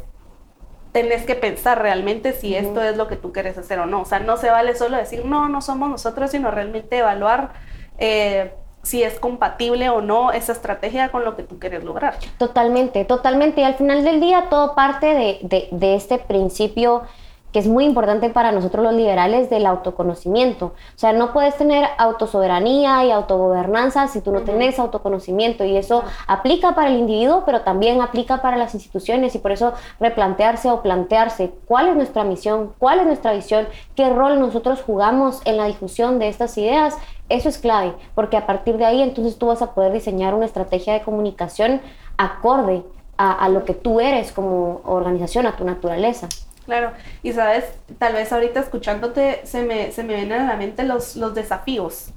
tenés 0.91 1.25
que 1.25 1.37
pensar 1.37 1.81
realmente 1.81 2.33
si 2.33 2.57
esto 2.57 2.83
es 2.83 2.97
lo 2.97 3.07
que 3.07 3.15
tú 3.15 3.33
quieres 3.33 3.57
hacer 3.57 3.79
o 3.79 3.87
no. 3.87 4.01
O 4.01 4.05
sea, 4.05 4.19
no 4.19 4.37
se 4.37 4.51
vale 4.51 4.75
solo 4.75 4.97
decir, 4.97 5.25
no, 5.25 5.49
no 5.49 5.61
somos 5.61 5.89
nosotros, 5.89 6.33
sino 6.33 6.51
realmente 6.51 6.99
evaluar 6.99 7.53
eh, 7.99 8.53
si 8.83 9.05
es 9.05 9.21
compatible 9.21 9.89
o 9.89 10.01
no 10.01 10.33
esa 10.33 10.51
estrategia 10.51 11.13
con 11.13 11.25
lo 11.25 11.37
que 11.37 11.45
tú 11.45 11.61
quieres 11.61 11.85
lograr. 11.85 12.17
Totalmente, 12.39 13.05
totalmente. 13.05 13.61
Y 13.61 13.65
al 13.65 13.77
final 13.77 14.03
del 14.03 14.19
día 14.19 14.49
todo 14.51 14.75
parte 14.75 15.15
de, 15.15 15.39
de, 15.43 15.69
de 15.71 15.95
este 15.95 16.19
principio 16.19 17.05
que 17.53 17.59
es 17.59 17.67
muy 17.67 17.85
importante 17.85 18.31
para 18.31 18.53
nosotros 18.53 18.85
los 18.85 18.95
liberales 18.95 19.51
del 19.51 19.67
autoconocimiento. 19.67 20.67
O 20.67 20.99
sea, 20.99 21.13
no 21.13 21.33
puedes 21.33 21.57
tener 21.57 21.87
autosoberanía 21.99 23.05
y 23.05 23.11
autogobernanza 23.11 24.09
si 24.09 24.21
tú 24.21 24.33
no 24.33 24.43
tienes 24.43 24.79
autoconocimiento 24.79 25.65
y 25.65 25.77
eso 25.77 26.05
aplica 26.27 26.75
para 26.75 26.91
el 26.91 26.99
individuo, 26.99 27.43
pero 27.45 27.63
también 27.63 28.01
aplica 28.01 28.41
para 28.43 28.57
las 28.57 28.75
instituciones 28.75 29.35
y 29.35 29.39
por 29.39 29.53
eso 29.53 29.73
replantearse 29.99 30.71
o 30.71 30.83
plantearse 30.83 31.53
cuál 31.67 31.89
es 31.89 31.97
nuestra 31.97 32.25
misión, 32.25 32.73
cuál 32.79 33.01
es 33.01 33.07
nuestra 33.07 33.33
visión, 33.33 33.67
qué 33.95 34.09
rol 34.11 34.39
nosotros 34.39 34.83
jugamos 34.83 35.41
en 35.45 35.57
la 35.57 35.65
difusión 35.67 36.19
de 36.19 36.29
estas 36.29 36.57
ideas, 36.59 36.97
eso 37.29 37.49
es 37.49 37.59
clave, 37.59 37.95
porque 38.15 38.37
a 38.37 38.47
partir 38.47 38.77
de 38.77 38.85
ahí 38.85 39.03
entonces 39.03 39.39
tú 39.39 39.47
vas 39.47 39.63
a 39.63 39.73
poder 39.75 39.93
diseñar 39.93 40.35
una 40.35 40.47
estrategia 40.47 40.95
de 40.95 41.03
comunicación 41.03 41.81
acorde 42.17 42.83
a, 43.17 43.33
a 43.33 43.49
lo 43.49 43.65
que 43.65 43.75
tú 43.75 44.01
eres 44.01 44.33
como 44.33 44.81
organización, 44.85 45.47
a 45.47 45.57
tu 45.57 45.65
naturaleza. 45.65 46.29
Claro, 46.65 46.93
y 47.23 47.33
sabes, 47.33 47.65
tal 47.99 48.13
vez 48.13 48.33
ahorita 48.33 48.61
escuchándote 48.61 49.41
se 49.45 49.63
me, 49.63 49.91
se 49.93 50.05
me 50.05 50.15
vienen 50.15 50.41
a 50.41 50.47
la 50.47 50.57
mente 50.57 50.85
los, 50.85 51.17
los 51.17 51.35
desafíos 51.35 52.13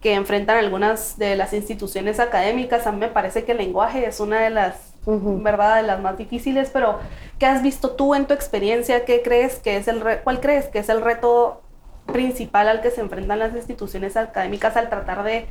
que 0.00 0.14
enfrentan 0.14 0.58
algunas 0.58 1.18
de 1.18 1.36
las 1.36 1.52
instituciones 1.52 2.20
académicas. 2.20 2.86
A 2.86 2.92
mí 2.92 2.98
me 2.98 3.08
parece 3.08 3.44
que 3.44 3.52
el 3.52 3.58
lenguaje 3.58 4.06
es 4.06 4.20
una 4.20 4.40
de 4.40 4.50
las, 4.50 4.94
¿verdad?, 5.06 5.76
de 5.76 5.82
las 5.82 6.00
más 6.00 6.16
difíciles, 6.16 6.70
pero 6.72 7.00
¿qué 7.38 7.46
has 7.46 7.62
visto 7.62 7.90
tú 7.90 8.14
en 8.14 8.26
tu 8.26 8.34
experiencia? 8.34 9.04
¿Qué 9.04 9.22
crees 9.22 9.56
que 9.56 9.76
es 9.76 9.88
el 9.88 10.02
¿Cuál 10.22 10.40
crees 10.40 10.66
que 10.66 10.78
es 10.78 10.88
el 10.88 11.00
reto 11.00 11.62
principal 12.06 12.68
al 12.68 12.80
que 12.80 12.90
se 12.90 13.00
enfrentan 13.00 13.38
las 13.38 13.54
instituciones 13.54 14.16
académicas 14.16 14.76
al 14.76 14.88
tratar 14.88 15.24
de, 15.24 15.46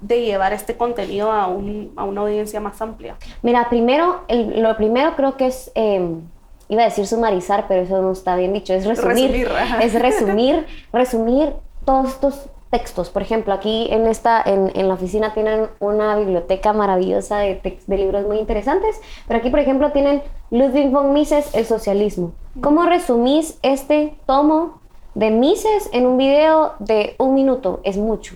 de 0.00 0.22
llevar 0.22 0.52
este 0.52 0.76
contenido 0.76 1.30
a, 1.30 1.46
un, 1.46 1.92
a, 1.96 2.04
una 2.04 2.22
audiencia 2.22 2.60
más 2.60 2.82
amplia? 2.82 3.16
Mira, 3.42 3.68
primero, 3.68 4.24
lo 4.28 4.76
primero 4.76 5.14
creo 5.14 5.36
que 5.36 5.46
es... 5.46 5.70
Em, 5.74 6.22
iba 6.68 6.82
a 6.82 6.86
decir 6.86 7.06
sumarizar, 7.06 7.66
pero 7.68 7.82
eso 7.82 8.00
no 8.02 8.12
está 8.12 8.36
bien 8.36 8.52
dicho, 8.52 8.74
es 8.74 8.86
resumir. 8.86 9.48
es 9.80 9.94
resumir, 9.94 10.66
resumir 10.92 11.52
todos 11.84 12.08
estos 12.08 12.50
textos. 12.70 13.10
Por 13.10 13.22
ejemplo, 13.22 13.52
aquí 13.54 13.88
en, 13.90 14.06
esta, 14.06 14.42
en, 14.44 14.72
en 14.74 14.88
la 14.88 14.94
oficina 14.94 15.32
tienen 15.32 15.68
una 15.78 16.16
biblioteca 16.16 16.72
maravillosa 16.72 17.38
de, 17.38 17.80
de, 17.86 17.96
libros 17.96 18.26
muy 18.26 18.38
interesantes, 18.38 19.00
pero 19.26 19.38
aquí, 19.38 19.50
por 19.50 19.60
ejemplo, 19.60 19.92
tienen 19.92 20.22
Ludwig 20.50 20.90
von 20.90 21.12
Mises, 21.12 21.54
El 21.54 21.64
socialismo. 21.64 22.32
¿Cómo 22.60 22.84
resumís 22.84 23.58
este 23.62 24.16
tomo 24.26 24.80
de 25.14 25.30
Mises 25.30 25.88
en 25.92 26.06
un 26.06 26.18
video 26.18 26.74
de 26.78 27.14
un 27.18 27.34
minuto? 27.34 27.80
Es 27.84 27.96
mucho, 27.96 28.34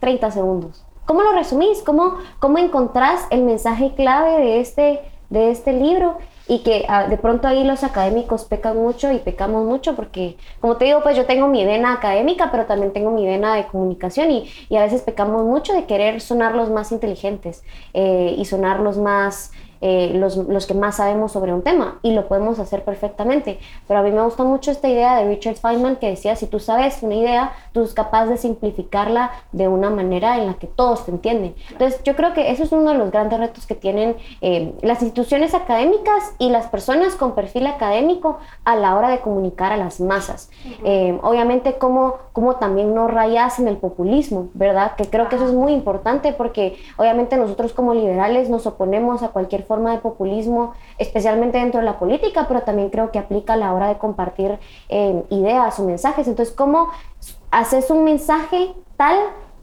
30 0.00 0.30
segundos. 0.30 0.84
¿Cómo 1.04 1.22
lo 1.22 1.32
resumís? 1.32 1.82
¿Cómo, 1.82 2.18
cómo 2.38 2.58
encontrás 2.58 3.26
el 3.30 3.42
mensaje 3.42 3.94
clave 3.96 4.38
de 4.38 4.60
este, 4.60 5.00
de 5.28 5.50
este 5.50 5.72
libro? 5.72 6.18
Y 6.48 6.60
que 6.60 6.84
ah, 6.88 7.06
de 7.06 7.16
pronto 7.16 7.46
ahí 7.48 7.64
los 7.64 7.84
académicos 7.84 8.44
pecan 8.44 8.76
mucho 8.76 9.12
y 9.12 9.18
pecamos 9.18 9.64
mucho 9.64 9.94
porque, 9.94 10.36
como 10.60 10.76
te 10.76 10.86
digo, 10.86 11.02
pues 11.02 11.16
yo 11.16 11.26
tengo 11.26 11.48
mi 11.48 11.64
vena 11.64 11.92
académica, 11.92 12.50
pero 12.50 12.66
también 12.66 12.92
tengo 12.92 13.10
mi 13.10 13.26
vena 13.26 13.54
de 13.54 13.66
comunicación 13.66 14.30
y, 14.30 14.50
y 14.68 14.76
a 14.76 14.82
veces 14.82 15.02
pecamos 15.02 15.44
mucho 15.44 15.72
de 15.74 15.86
querer 15.86 16.20
sonar 16.20 16.54
los 16.54 16.70
más 16.70 16.92
inteligentes 16.92 17.62
eh, 17.94 18.34
y 18.36 18.44
sonar 18.44 18.80
los 18.80 18.98
más 18.98 19.52
eh, 19.80 20.12
los, 20.14 20.36
los, 20.36 20.66
que 20.66 20.74
más 20.74 20.96
sabemos 20.96 21.32
sobre 21.32 21.54
un 21.54 21.62
tema 21.62 21.98
y 22.02 22.12
lo 22.12 22.28
podemos 22.28 22.58
hacer 22.58 22.84
perfectamente. 22.84 23.58
Pero 23.88 24.00
a 24.00 24.02
mí 24.02 24.10
me 24.10 24.22
gusta 24.22 24.44
mucho 24.44 24.70
esta 24.70 24.88
idea 24.88 25.16
de 25.16 25.28
Richard 25.28 25.56
Feynman 25.56 25.96
que 25.96 26.08
decía, 26.08 26.36
si 26.36 26.46
tú 26.46 26.58
sabes 26.60 27.02
una 27.02 27.14
idea, 27.14 27.52
tú 27.72 27.80
eres 27.80 27.94
capaz 27.94 28.26
de 28.26 28.36
simplificarla 28.36 29.30
de 29.52 29.68
una 29.68 29.90
manera 29.90 30.36
en 30.38 30.46
la 30.46 30.54
que 30.54 30.66
todos 30.66 31.06
te 31.06 31.12
entienden. 31.12 31.54
Entonces 31.70 32.02
yo 32.04 32.14
creo 32.14 32.34
que 32.34 32.50
eso 32.50 32.62
es 32.62 32.72
uno 32.72 32.90
de 32.90 32.98
los 32.98 33.10
grandes 33.10 33.38
retos 33.38 33.66
que 33.66 33.74
tienen 33.74 34.16
eh, 34.40 34.74
las 34.82 35.02
instituciones 35.02 35.54
académicas 35.54 36.34
y 36.38 36.50
las 36.50 36.66
personas 36.66 37.14
con 37.14 37.34
perfil 37.34 37.66
académico 37.66 38.38
a 38.64 38.76
la 38.76 38.96
hora 38.96 39.08
de 39.08 39.20
comunicar 39.20 39.72
a 39.72 39.76
las 39.76 40.00
masas. 40.00 40.50
Eh, 40.84 41.18
obviamente 41.22 41.78
como, 41.78 42.18
como 42.32 42.56
también 42.56 42.94
no 42.94 43.08
rayas 43.08 43.58
en 43.58 43.68
el 43.68 43.76
populismo, 43.76 44.48
¿verdad? 44.54 44.94
Que 44.96 45.08
creo 45.08 45.28
que 45.28 45.36
eso 45.36 45.46
es 45.46 45.54
muy 45.54 45.72
importante 45.72 46.32
porque 46.32 46.76
obviamente 46.96 47.36
nosotros 47.36 47.72
como 47.72 47.94
liberales 47.94 48.48
nos 48.48 48.66
oponemos 48.66 49.22
a 49.22 49.28
cualquier 49.28 49.64
forma 49.70 49.92
de 49.92 49.98
populismo, 49.98 50.72
especialmente 50.98 51.58
dentro 51.58 51.78
de 51.78 51.86
la 51.86 52.00
política, 52.00 52.46
pero 52.48 52.62
también 52.62 52.90
creo 52.90 53.12
que 53.12 53.20
aplica 53.20 53.52
a 53.52 53.56
la 53.56 53.72
hora 53.72 53.86
de 53.86 53.98
compartir 53.98 54.58
eh, 54.88 55.22
ideas 55.30 55.78
o 55.78 55.84
mensajes. 55.84 56.26
Entonces, 56.26 56.52
¿cómo 56.52 56.88
haces 57.52 57.88
un 57.88 58.02
mensaje 58.02 58.74
tal 58.96 59.16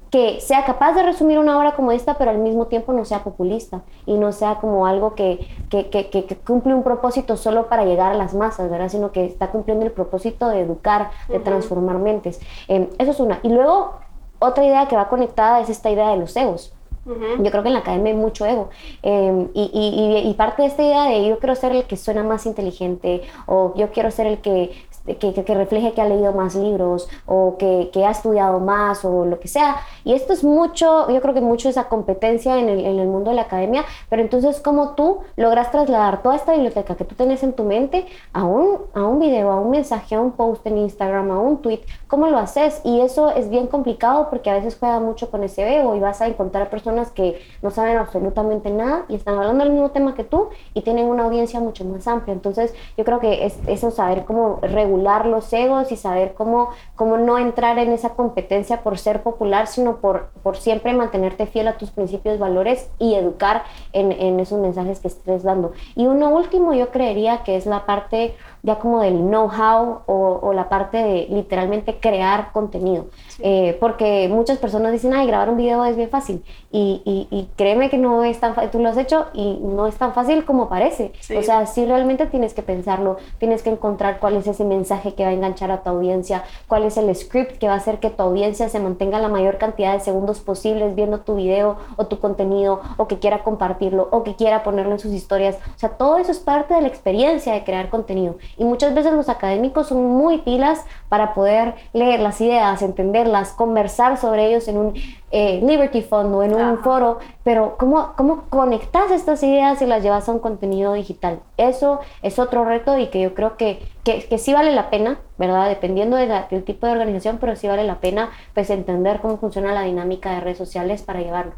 que 0.10 0.40
sea 0.40 0.64
capaz 0.64 0.94
de 0.94 1.04
resumir 1.04 1.40
una 1.40 1.58
obra 1.60 1.76
como 1.76 1.92
esta, 1.92 2.18
pero 2.18 2.32
al 2.32 2.38
mismo 2.38 2.68
tiempo 2.68 2.94
no 2.94 3.04
sea 3.04 3.26
populista 3.26 3.82
y 4.06 4.14
no 4.14 4.32
sea 4.32 4.56
como 4.62 4.88
algo 4.88 5.16
que, 5.16 5.46
que, 5.70 5.90
que, 5.90 6.10
que 6.10 6.38
cumple 6.38 6.74
un 6.74 6.84
propósito 6.84 7.36
solo 7.36 7.68
para 7.68 7.84
llegar 7.84 8.14
a 8.14 8.16
las 8.16 8.34
masas, 8.34 8.70
¿verdad? 8.70 8.88
Sino 8.88 9.12
que 9.12 9.26
está 9.26 9.52
cumpliendo 9.52 9.86
el 9.86 9.92
propósito 9.92 10.48
de 10.48 10.62
educar, 10.62 11.12
de 11.28 11.40
transformar 11.40 11.98
mentes. 11.98 12.40
Eh, 12.70 12.90
eso 12.98 13.12
es 13.12 13.20
una. 13.20 13.40
Y 13.44 13.50
luego, 13.50 13.96
otra 14.40 14.66
idea 14.66 14.88
que 14.88 14.96
va 14.96 15.10
conectada 15.10 15.60
es 15.60 15.70
esta 15.70 15.90
idea 15.90 16.12
de 16.12 16.18
los 16.18 16.36
egos. 16.38 16.77
Yo 17.08 17.52
creo 17.52 17.64
que 17.64 17.70
en 17.70 17.74
la 17.74 17.80
academia 17.80 18.12
hay 18.12 18.18
mucho 18.18 18.46
ego. 18.46 18.70
Em, 19.02 19.48
y, 19.54 19.72
y, 19.74 20.30
y, 20.30 20.34
parte 20.34 20.64
de 20.64 20.68
esta 20.68 20.84
idea 20.84 21.06
de 21.06 21.28
yo 21.28 21.40
quiero 21.40 21.56
ser 21.56 21.72
el 21.72 21.84
que 21.86 21.96
suena 21.96 22.24
más 22.24 22.46
inteligente 22.46 23.22
o 23.46 23.74
yo 23.76 23.92
quiero 23.92 24.12
ser 24.12 24.28
el 24.28 24.40
que 24.40 24.72
que, 25.16 25.34
que, 25.34 25.56
refleje 25.56 25.94
que 25.94 26.02
ha 26.02 26.06
leído 26.06 26.34
más 26.34 26.56
libros 26.56 27.08
o 27.26 27.56
que, 27.58 27.90
que, 27.94 28.06
ha 28.06 28.12
estudiado 28.12 28.60
más 28.60 29.06
o 29.06 29.26
lo 29.26 29.40
que 29.40 29.48
sea. 29.48 29.78
Y 30.04 30.14
esto 30.14 30.34
es 30.34 30.44
mucho, 30.44 31.10
yo 31.10 31.22
creo 31.22 31.34
que 31.34 31.42
mucho 31.42 31.70
esa 31.70 31.88
competencia 31.88 32.60
en 32.60 32.70
el, 32.70 32.86
en 32.86 33.00
el 33.00 33.08
mundo 33.08 33.30
de 33.30 33.38
la 33.38 33.44
academia, 33.44 33.86
pero 34.10 34.22
entonces 34.22 34.60
cómo 34.60 34.96
tú 34.96 35.20
logras 35.36 35.72
trasladar 35.72 36.22
toda 36.22 36.36
esta 36.36 36.52
biblioteca 36.54 36.96
que 36.96 37.06
tú 37.06 37.16
tienes 37.16 37.42
en 37.44 37.54
tu 37.54 37.64
mente 37.64 38.06
a 38.34 38.44
un, 38.44 38.80
a 38.94 39.04
un 39.04 39.20
video, 39.20 39.50
a 39.52 39.60
un 39.60 39.72
mensaje, 39.72 40.16
a 40.16 40.22
un 40.22 40.32
post 40.32 40.66
en 40.68 40.78
Instagram, 40.78 41.32
a 41.32 41.40
un 41.40 41.62
tweet, 41.62 41.82
¿cómo 42.08 42.28
lo 42.28 42.38
haces? 42.38 42.82
Y 42.84 43.00
eso 43.00 43.32
es 43.32 43.50
bien 43.50 43.68
complicado 43.68 44.30
porque 44.30 44.50
a 44.50 44.56
veces 44.56 44.78
juega 44.78 45.00
mucho 45.00 45.32
con 45.32 45.44
ese 45.44 45.80
ego 45.80 45.96
y 45.96 46.00
vas 46.00 46.22
a 46.22 46.28
encontrar 46.28 46.70
personas 46.70 47.12
que 47.12 47.40
no 47.62 47.72
saben 47.72 47.98
absolutamente 47.98 48.70
nada 48.70 49.06
y 49.08 49.16
están 49.16 49.36
hablando 49.36 49.64
del 49.64 49.74
mismo 49.74 49.92
tema 49.92 50.16
que 50.16 50.24
tú 50.24 50.50
y 50.74 50.82
tienen 50.82 51.06
una 51.08 51.24
audiencia 51.24 51.60
mucho 51.60 51.86
más 51.86 52.08
amplia. 52.08 52.34
Entonces 52.34 52.74
yo 52.98 53.06
creo 53.06 53.20
que 53.20 53.46
es 53.46 53.58
eso, 53.68 53.92
saber 53.92 54.26
cómo 54.26 54.60
regular 54.62 54.97
los 55.26 55.52
egos 55.54 55.92
y 55.92 55.96
saber 55.96 56.34
cómo, 56.34 56.70
cómo 56.96 57.18
no 57.18 57.38
entrar 57.38 57.78
en 57.80 57.92
esa 57.92 58.10
competencia 58.16 58.82
por 58.84 58.98
ser 58.98 59.24
popular, 59.24 59.68
sino 59.68 59.98
por, 59.98 60.30
por 60.44 60.58
siempre 60.58 60.94
mantenerte 60.94 61.46
fiel 61.46 61.68
a 61.68 61.78
tus 61.78 61.92
principios, 61.92 62.40
valores 62.40 62.90
y 63.00 63.16
educar 63.16 63.64
en, 63.94 64.12
en 64.12 64.40
esos 64.40 64.60
mensajes 64.60 65.00
que 65.00 65.08
estés 65.08 65.44
dando. 65.44 65.74
Y 65.96 66.08
uno 66.08 66.30
último, 66.30 66.74
yo 66.74 66.90
creería 66.90 67.44
que 67.44 67.56
es 67.56 67.66
la 67.66 67.86
parte 67.86 68.36
ya 68.64 68.80
como 68.80 69.02
del 69.02 69.18
know-how 69.18 70.02
o, 70.08 70.52
la 70.54 70.68
parte 70.68 70.98
de 70.98 71.28
literalmente 71.30 72.00
crear 72.00 72.52
contenido. 72.52 73.06
Eh, 73.40 73.78
porque 73.80 74.28
muchas 74.30 74.58
personas 74.58 74.92
dicen, 74.92 75.14
ay, 75.14 75.28
grabar 75.28 75.50
un 75.50 75.58
video 75.58 75.86
es 75.86 75.96
bien 75.96 76.10
fácil. 76.10 76.44
Y, 76.72 77.02
y, 77.06 77.50
créeme 77.56 77.90
que 77.90 77.98
no 77.98 78.24
es 78.24 78.40
tan 78.40 78.56
fácil, 78.56 78.72
tú 78.72 78.80
lo 78.80 78.90
has 78.90 78.98
hecho 78.98 79.28
y 79.34 79.58
no 79.62 79.88
es 79.88 79.96
tan 79.96 80.14
fácil 80.14 80.44
como 80.44 80.68
parece. 80.68 81.14
O 81.38 81.42
sea, 81.44 81.66
sí 81.66 81.86
realmente 81.86 82.26
tienes 82.26 82.54
que 82.54 82.62
pensarlo, 82.62 83.18
tienes 83.38 83.64
que 83.64 83.70
encontrar 83.70 84.20
cuál 84.20 84.36
es 84.36 84.48
ese 84.48 84.66
mensaje 84.66 84.87
que 85.16 85.24
va 85.24 85.30
a 85.30 85.34
enganchar 85.34 85.72
a 85.72 85.84
tu 85.84 85.90
audiencia, 85.90 86.44
cuál 86.68 86.84
es 86.84 86.98
el 86.98 87.14
script 87.16 87.58
que 87.58 87.68
va 87.68 87.74
a 87.74 87.78
hacer 87.78 88.00
que 88.00 88.10
tu 88.10 88.22
audiencia 88.24 88.70
se 88.70 88.80
mantenga 88.80 89.20
la 89.20 89.30
mayor 89.30 89.58
cantidad 89.58 89.94
de 89.94 90.00
segundos 90.00 90.40
posibles 90.40 90.96
viendo 90.96 91.20
tu 91.20 91.36
video 91.36 91.78
o 91.96 92.08
tu 92.08 92.20
contenido 92.20 92.82
o 92.98 93.08
que 93.08 93.20
quiera 93.20 93.44
compartirlo 93.44 94.08
o 94.12 94.24
que 94.24 94.36
quiera 94.36 94.64
ponerlo 94.64 94.94
en 94.94 95.00
sus 95.00 95.14
historias. 95.14 95.58
O 95.76 95.80
sea, 95.80 95.90
todo 95.90 96.18
eso 96.18 96.32
es 96.32 96.40
parte 96.40 96.74
de 96.74 96.82
la 96.82 96.88
experiencia 96.88 97.54
de 97.54 97.64
crear 97.64 97.90
contenido. 97.90 98.38
Y 98.58 98.66
muchas 98.66 98.94
veces 98.94 99.14
los 99.14 99.30
académicos 99.30 99.88
son 99.88 100.06
muy 100.06 100.40
pilas 100.40 100.86
para 101.10 101.34
poder 101.34 101.76
leer 101.94 102.20
las 102.20 102.42
ideas, 102.42 102.82
entenderlas, 102.82 103.52
conversar 103.52 104.18
sobre 104.18 104.48
ellos 104.48 104.68
en 104.68 104.78
un 104.78 104.94
eh, 105.30 105.60
Liberty 105.62 106.02
Fund 106.02 106.34
o 106.34 106.44
en 106.44 106.56
un 106.56 106.78
foro, 106.80 107.20
pero 107.44 107.76
¿cómo, 107.78 108.14
¿cómo 108.16 108.44
conectas 108.50 109.12
estas 109.12 109.44
ideas 109.44 109.82
y 109.82 109.86
las 109.86 110.02
llevas 110.02 110.30
a 110.30 110.32
un 110.32 110.40
contenido 110.40 110.94
digital? 110.94 111.42
Eso 111.58 112.00
es 112.22 112.40
otro 112.40 112.64
reto 112.64 112.98
y 112.98 113.08
que 113.08 113.20
yo 113.20 113.34
creo 113.34 113.58
que, 113.58 113.82
que, 114.06 114.26
que 114.26 114.38
sí 114.38 114.54
vale 114.54 114.72
la 114.72 114.77
pena, 114.90 115.20
¿verdad? 115.38 115.68
Dependiendo 115.70 116.16
de 116.18 116.28
del 116.50 116.64
tipo 116.64 116.86
de 116.86 116.94
organización, 116.94 117.38
pero 117.40 117.56
sí 117.56 117.68
vale 117.68 117.84
la 117.84 118.00
pena 118.00 118.32
pues 118.54 118.70
entender 118.70 119.20
cómo 119.20 119.38
funciona 119.38 119.74
la 119.74 119.84
dinámica 119.84 120.32
de 120.32 120.40
redes 120.42 120.58
sociales 120.58 121.02
para 121.02 121.22
llevarlo. 121.22 121.54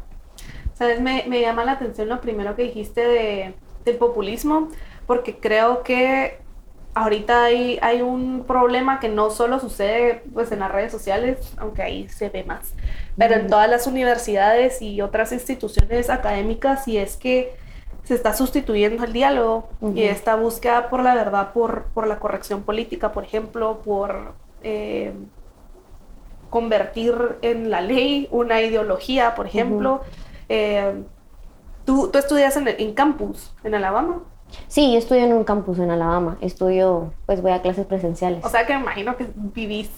Sabes, 0.74 1.00
me, 1.00 1.24
me 1.28 1.40
llama 1.40 1.64
la 1.64 1.72
atención 1.72 2.08
lo 2.08 2.20
primero 2.20 2.56
que 2.56 2.62
dijiste 2.62 3.06
de, 3.06 3.54
del 3.84 3.96
populismo, 3.96 4.68
porque 5.06 5.36
creo 5.36 5.82
que 5.82 6.38
ahorita 6.94 7.44
hay, 7.44 7.78
hay 7.82 8.02
un 8.02 8.44
problema 8.46 8.98
que 8.98 9.08
no 9.08 9.30
solo 9.30 9.60
sucede 9.60 10.22
pues, 10.32 10.50
en 10.52 10.60
las 10.60 10.72
redes 10.72 10.90
sociales, 10.90 11.52
aunque 11.56 11.82
ahí 11.82 12.08
se 12.08 12.30
ve 12.30 12.44
más, 12.44 12.74
pero 13.16 13.34
en 13.34 13.48
todas 13.48 13.68
las 13.68 13.86
universidades 13.86 14.82
y 14.82 15.00
otras 15.00 15.32
instituciones 15.32 16.10
académicas, 16.10 16.88
y 16.88 16.98
es 16.98 17.16
que 17.16 17.54
se 18.10 18.16
está 18.16 18.34
sustituyendo 18.34 19.04
el 19.04 19.12
diálogo 19.12 19.68
y 19.94 20.02
esta 20.02 20.34
búsqueda 20.34 20.90
por 20.90 21.00
la 21.00 21.14
verdad, 21.14 21.52
por, 21.52 21.84
por 21.94 22.08
la 22.08 22.18
corrección 22.18 22.64
política, 22.64 23.12
por 23.12 23.22
ejemplo, 23.22 23.82
por 23.84 24.32
eh, 24.64 25.12
convertir 26.50 27.14
en 27.42 27.70
la 27.70 27.80
ley 27.80 28.26
una 28.32 28.62
ideología, 28.62 29.36
por 29.36 29.46
ejemplo. 29.46 30.00
Eh, 30.48 31.04
¿tú, 31.84 32.08
¿tú, 32.08 32.18
estudias 32.18 32.56
en, 32.56 32.66
en 32.66 32.94
campus, 32.94 33.52
en 33.62 33.76
Alabama? 33.76 34.24
Sí, 34.66 34.90
yo 34.90 34.98
estudio 34.98 35.22
en 35.22 35.32
un 35.32 35.44
campus 35.44 35.78
en 35.78 35.92
Alabama. 35.92 36.36
Estudio, 36.40 37.14
pues 37.26 37.40
voy 37.42 37.52
a 37.52 37.62
clases 37.62 37.86
presenciales. 37.86 38.44
O 38.44 38.48
sea 38.48 38.66
que 38.66 38.74
me 38.74 38.80
imagino 38.80 39.16
que 39.16 39.28
vivís, 39.36 39.88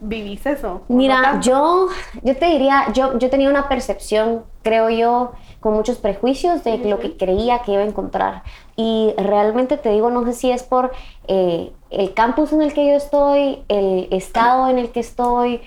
vivís 0.00 0.44
eso. 0.46 0.82
Mira, 0.88 1.40
yo, 1.40 1.88
yo 2.22 2.36
te 2.36 2.46
diría, 2.46 2.92
yo, 2.92 3.18
yo 3.18 3.30
tenía 3.30 3.48
una 3.48 3.68
percepción, 3.68 4.44
creo 4.62 4.90
yo, 4.90 5.32
con 5.60 5.74
muchos 5.74 5.98
prejuicios 5.98 6.64
de 6.64 6.78
lo 6.78 6.98
que 6.98 7.16
creía 7.16 7.60
que 7.60 7.72
iba 7.72 7.82
a 7.82 7.86
encontrar. 7.86 8.42
Y 8.76 9.14
realmente 9.16 9.76
te 9.76 9.90
digo, 9.90 10.10
no 10.10 10.24
sé 10.24 10.32
si 10.32 10.50
es 10.50 10.62
por 10.62 10.92
eh, 11.28 11.72
el 11.90 12.14
campus 12.14 12.52
en 12.52 12.62
el 12.62 12.72
que 12.72 12.86
yo 12.86 12.94
estoy, 12.94 13.64
el 13.68 14.08
estado 14.10 14.68
en 14.68 14.78
el 14.78 14.90
que 14.90 15.00
estoy, 15.00 15.60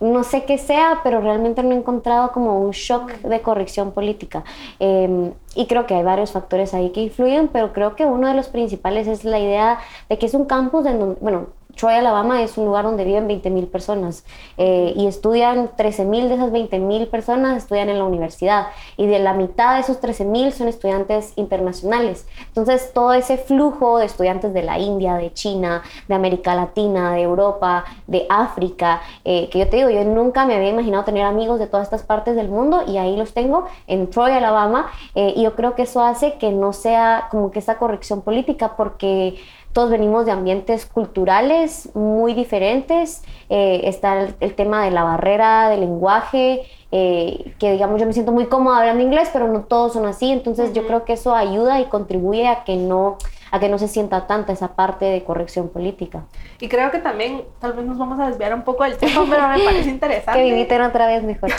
no 0.00 0.24
sé 0.24 0.44
qué 0.44 0.58
sea, 0.58 1.00
pero 1.02 1.20
realmente 1.20 1.62
no 1.62 1.72
he 1.72 1.76
encontrado 1.76 2.32
como 2.32 2.60
un 2.60 2.72
shock 2.72 3.12
de 3.12 3.40
corrección 3.40 3.92
política. 3.92 4.44
Em, 4.78 5.32
y 5.54 5.66
creo 5.66 5.86
que 5.86 5.94
hay 5.94 6.02
varios 6.02 6.32
factores 6.32 6.74
ahí 6.74 6.90
que 6.90 7.00
influyen, 7.00 7.48
pero 7.48 7.72
creo 7.72 7.96
que 7.96 8.04
uno 8.04 8.28
de 8.28 8.34
los 8.34 8.48
principales 8.48 9.06
es 9.06 9.24
la 9.24 9.38
idea 9.38 9.78
de 10.08 10.18
que 10.18 10.26
es 10.26 10.34
un 10.34 10.44
campus 10.44 10.84
en 10.86 10.98
donde, 10.98 11.18
bueno, 11.20 11.46
Troy, 11.76 11.94
Alabama 11.94 12.42
es 12.42 12.56
un 12.56 12.64
lugar 12.64 12.84
donde 12.84 13.04
viven 13.04 13.28
20.000 13.28 13.68
personas 13.68 14.24
eh, 14.56 14.94
y 14.96 15.06
estudian 15.06 15.70
13.000 15.76 16.28
de 16.28 16.34
esas 16.34 16.50
20.000 16.50 17.08
personas 17.08 17.56
estudian 17.58 17.90
en 17.90 17.98
la 17.98 18.04
universidad 18.04 18.68
y 18.96 19.06
de 19.06 19.18
la 19.18 19.34
mitad 19.34 19.74
de 19.74 19.80
esos 19.80 20.00
13.000 20.00 20.52
son 20.52 20.68
estudiantes 20.68 21.34
internacionales. 21.36 22.26
Entonces 22.48 22.92
todo 22.94 23.12
ese 23.12 23.36
flujo 23.36 23.98
de 23.98 24.06
estudiantes 24.06 24.54
de 24.54 24.62
la 24.62 24.78
India, 24.78 25.14
de 25.16 25.32
China, 25.34 25.82
de 26.08 26.14
América 26.14 26.54
Latina, 26.54 27.12
de 27.12 27.22
Europa, 27.22 27.84
de 28.06 28.26
África, 28.30 29.02
eh, 29.24 29.48
que 29.50 29.58
yo 29.58 29.68
te 29.68 29.76
digo, 29.76 29.90
yo 29.90 30.04
nunca 30.04 30.46
me 30.46 30.56
había 30.56 30.70
imaginado 30.70 31.04
tener 31.04 31.24
amigos 31.24 31.58
de 31.58 31.66
todas 31.66 31.84
estas 31.84 32.02
partes 32.02 32.36
del 32.36 32.48
mundo 32.48 32.84
y 32.86 32.96
ahí 32.96 33.16
los 33.16 33.34
tengo 33.34 33.66
en 33.86 34.08
Troy, 34.08 34.32
Alabama 34.32 34.90
eh, 35.14 35.34
y 35.36 35.42
yo 35.42 35.54
creo 35.54 35.74
que 35.74 35.82
eso 35.82 36.02
hace 36.02 36.38
que 36.38 36.52
no 36.52 36.72
sea 36.72 37.28
como 37.30 37.50
que 37.50 37.58
esta 37.58 37.76
corrección 37.76 38.22
política 38.22 38.76
porque 38.76 39.36
todos 39.76 39.90
venimos 39.90 40.24
de 40.24 40.32
ambientes 40.32 40.86
culturales 40.86 41.90
muy 41.94 42.32
diferentes. 42.32 43.22
Eh, 43.50 43.82
está 43.84 44.22
el, 44.40 44.54
tema 44.54 44.82
de 44.82 44.90
la 44.90 45.04
barrera 45.04 45.68
del 45.68 45.80
lenguaje, 45.80 46.62
eh, 46.92 47.52
que 47.58 47.72
digamos 47.72 48.00
yo 48.00 48.06
me 48.06 48.14
siento 48.14 48.32
muy 48.32 48.46
cómoda 48.46 48.78
hablando 48.78 49.02
inglés, 49.02 49.28
pero 49.34 49.48
no 49.48 49.64
todos 49.64 49.92
son 49.92 50.06
así. 50.06 50.32
Entonces 50.32 50.72
yo 50.72 50.86
creo 50.86 51.04
que 51.04 51.12
eso 51.12 51.34
ayuda 51.34 51.78
y 51.78 51.84
contribuye 51.90 52.48
a 52.48 52.64
que 52.64 52.76
no 52.76 53.18
a 53.50 53.60
que 53.60 53.68
no 53.68 53.76
se 53.78 53.86
sienta 53.86 54.26
tanta 54.26 54.54
esa 54.54 54.68
parte 54.74 55.04
de 55.04 55.22
corrección 55.24 55.68
política. 55.68 56.24
Y 56.58 56.68
creo 56.68 56.90
que 56.90 57.00
también, 57.00 57.44
tal 57.60 57.74
vez 57.74 57.84
nos 57.84 57.98
vamos 57.98 58.18
a 58.18 58.28
desviar 58.28 58.54
un 58.54 58.62
poco 58.62 58.84
del 58.84 58.96
tema, 58.96 59.26
pero 59.28 59.46
me 59.46 59.60
parece 59.60 59.90
interesante. 59.90 60.40
que 60.40 60.54
viviten 60.54 60.80
otra 60.80 61.06
vez 61.06 61.22
mejor. 61.22 61.50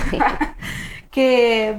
que, 1.12 1.78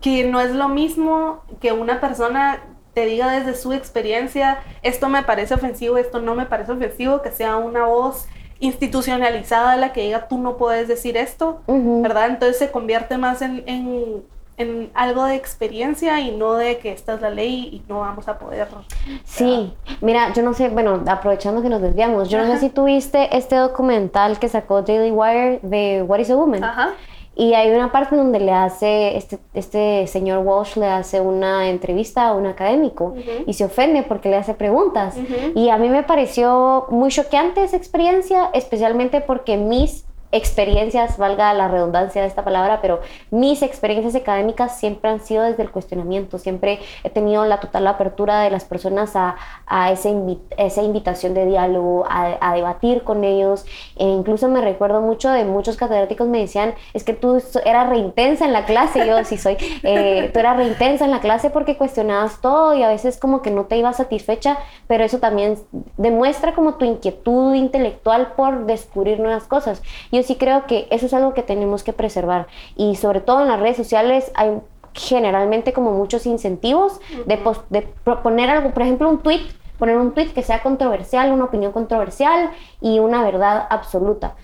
que 0.00 0.24
no 0.24 0.40
es 0.40 0.52
lo 0.54 0.70
mismo 0.70 1.42
que 1.60 1.72
una 1.72 2.00
persona 2.00 2.62
te 2.94 3.06
diga 3.06 3.30
desde 3.30 3.54
su 3.54 3.72
experiencia, 3.72 4.58
esto 4.82 5.08
me 5.08 5.22
parece 5.22 5.54
ofensivo, 5.54 5.96
esto 5.98 6.20
no 6.20 6.34
me 6.34 6.46
parece 6.46 6.72
ofensivo, 6.72 7.22
que 7.22 7.30
sea 7.30 7.56
una 7.56 7.84
voz 7.84 8.26
institucionalizada 8.60 9.76
la 9.76 9.92
que 9.92 10.02
diga 10.02 10.28
tú 10.28 10.38
no 10.38 10.56
puedes 10.56 10.88
decir 10.88 11.16
esto, 11.16 11.60
¿verdad? 11.66 12.28
Entonces 12.28 12.58
se 12.58 12.70
convierte 12.70 13.16
más 13.16 13.40
en, 13.42 13.62
en, 13.66 14.24
algo 14.94 15.24
de 15.24 15.36
experiencia 15.36 16.18
y 16.18 16.32
no 16.32 16.54
de 16.54 16.78
que 16.78 16.90
esta 16.90 17.14
es 17.14 17.20
la 17.20 17.30
ley 17.30 17.68
y 17.72 17.82
no 17.88 18.00
vamos 18.00 18.26
a 18.26 18.40
poder. 18.40 18.66
Sí, 19.24 19.72
mira, 20.00 20.32
yo 20.32 20.42
no 20.42 20.52
sé, 20.52 20.68
bueno, 20.68 21.04
aprovechando 21.06 21.62
que 21.62 21.68
nos 21.68 21.80
desviamos, 21.80 22.28
yo 22.28 22.38
no 22.38 22.52
sé 22.52 22.58
si 22.58 22.68
tuviste 22.68 23.36
este 23.36 23.54
documental 23.54 24.40
que 24.40 24.48
sacó 24.48 24.82
Daily 24.82 25.12
Wire 25.12 25.60
de 25.62 26.02
What 26.02 26.18
is 26.18 26.30
a 26.30 26.36
Woman. 26.36 26.64
Ajá. 26.64 26.94
Y 27.38 27.54
hay 27.54 27.70
una 27.70 27.92
parte 27.92 28.16
donde 28.16 28.40
le 28.40 28.50
hace, 28.50 29.16
este, 29.16 29.38
este 29.54 30.08
señor 30.08 30.44
Walsh 30.44 30.76
le 30.76 30.86
hace 30.86 31.20
una 31.20 31.68
entrevista 31.68 32.26
a 32.26 32.34
un 32.34 32.46
académico 32.46 33.14
y 33.46 33.52
se 33.52 33.64
ofende 33.64 34.02
porque 34.02 34.28
le 34.28 34.34
hace 34.34 34.54
preguntas. 34.54 35.16
Y 35.54 35.68
a 35.68 35.78
mí 35.78 35.88
me 35.88 36.02
pareció 36.02 36.86
muy 36.90 37.10
choqueante 37.10 37.62
esa 37.62 37.76
experiencia, 37.76 38.50
especialmente 38.54 39.20
porque 39.20 39.56
mis 39.56 40.04
experiencias, 40.30 41.16
valga 41.16 41.54
la 41.54 41.68
redundancia 41.68 42.20
de 42.22 42.28
esta 42.28 42.44
palabra, 42.44 42.80
pero 42.82 43.00
mis 43.30 43.62
experiencias 43.62 44.14
académicas 44.14 44.78
siempre 44.78 45.10
han 45.10 45.20
sido 45.20 45.42
desde 45.42 45.62
el 45.62 45.70
cuestionamiento, 45.70 46.38
siempre 46.38 46.80
he 47.02 47.10
tenido 47.10 47.44
la 47.46 47.60
total 47.60 47.86
apertura 47.86 48.40
de 48.40 48.50
las 48.50 48.64
personas 48.64 49.16
a, 49.16 49.36
a 49.66 49.90
esa, 49.90 50.10
invitación 50.82 51.34
de 51.34 51.46
diálogo, 51.46 52.04
a, 52.08 52.54
debatir 52.54 53.04
con 53.04 53.24
ellos, 53.24 53.64
e 53.96 54.04
incluso 54.04 54.48
me 54.48 54.60
recuerdo 54.60 55.00
mucho 55.00 55.30
de 55.30 55.44
muchos 55.44 55.76
catedráticos 55.76 56.28
me 56.28 56.40
decían, 56.40 56.74
es 56.92 57.04
que 57.04 57.14
tú 57.14 57.42
eras 57.64 57.88
reintensa 57.88 58.44
en 58.44 58.52
la 58.52 58.64
clase, 58.64 59.06
yo 59.06 59.22
sí 59.24 59.38
soy, 59.38 59.56
eh, 59.82 60.30
tú 60.32 60.38
eras 60.40 60.56
reintensa 60.56 61.04
en 61.04 61.10
la 61.10 61.20
clase 61.20 61.50
porque 61.50 61.76
cuestionabas 61.76 62.40
todo 62.40 62.74
y 62.74 62.82
a 62.82 62.88
veces 62.88 63.18
como 63.18 63.42
que 63.42 63.50
no 63.50 63.64
te 63.64 63.76
ibas 63.76 63.96
satisfecha, 63.96 64.58
pero 64.86 65.04
eso 65.04 65.18
también 65.18 65.58
demuestra 65.96 66.54
como 66.54 66.74
tu 66.74 66.84
inquietud 66.84 67.54
intelectual 67.54 68.32
por 68.32 68.66
descubrir 68.66 69.20
nuevas 69.20 69.44
cosas. 69.44 69.82
Yo 70.18 70.26
sí 70.26 70.36
creo 70.36 70.66
que 70.66 70.86
eso 70.90 71.06
es 71.06 71.14
algo 71.14 71.34
que 71.34 71.42
tenemos 71.42 71.82
que 71.82 71.92
preservar 71.92 72.46
y 72.76 72.96
sobre 72.96 73.20
todo 73.20 73.42
en 73.42 73.48
las 73.48 73.60
redes 73.60 73.76
sociales 73.76 74.30
hay 74.34 74.58
generalmente 74.94 75.72
como 75.72 75.92
muchos 75.92 76.26
incentivos 76.26 77.00
de, 77.26 77.38
de 77.70 77.82
proponer 78.02 78.50
algo, 78.50 78.72
por 78.72 78.82
ejemplo 78.82 79.08
un 79.08 79.18
tweet 79.18 79.42
poner 79.78 79.96
un 79.96 80.12
tweet 80.12 80.32
que 80.32 80.42
sea 80.42 80.62
controversial, 80.62 81.32
una 81.32 81.44
opinión 81.44 81.72
controversial 81.72 82.50
y 82.80 82.98
una 82.98 83.22
verdad 83.22 83.66
absoluta. 83.70 84.34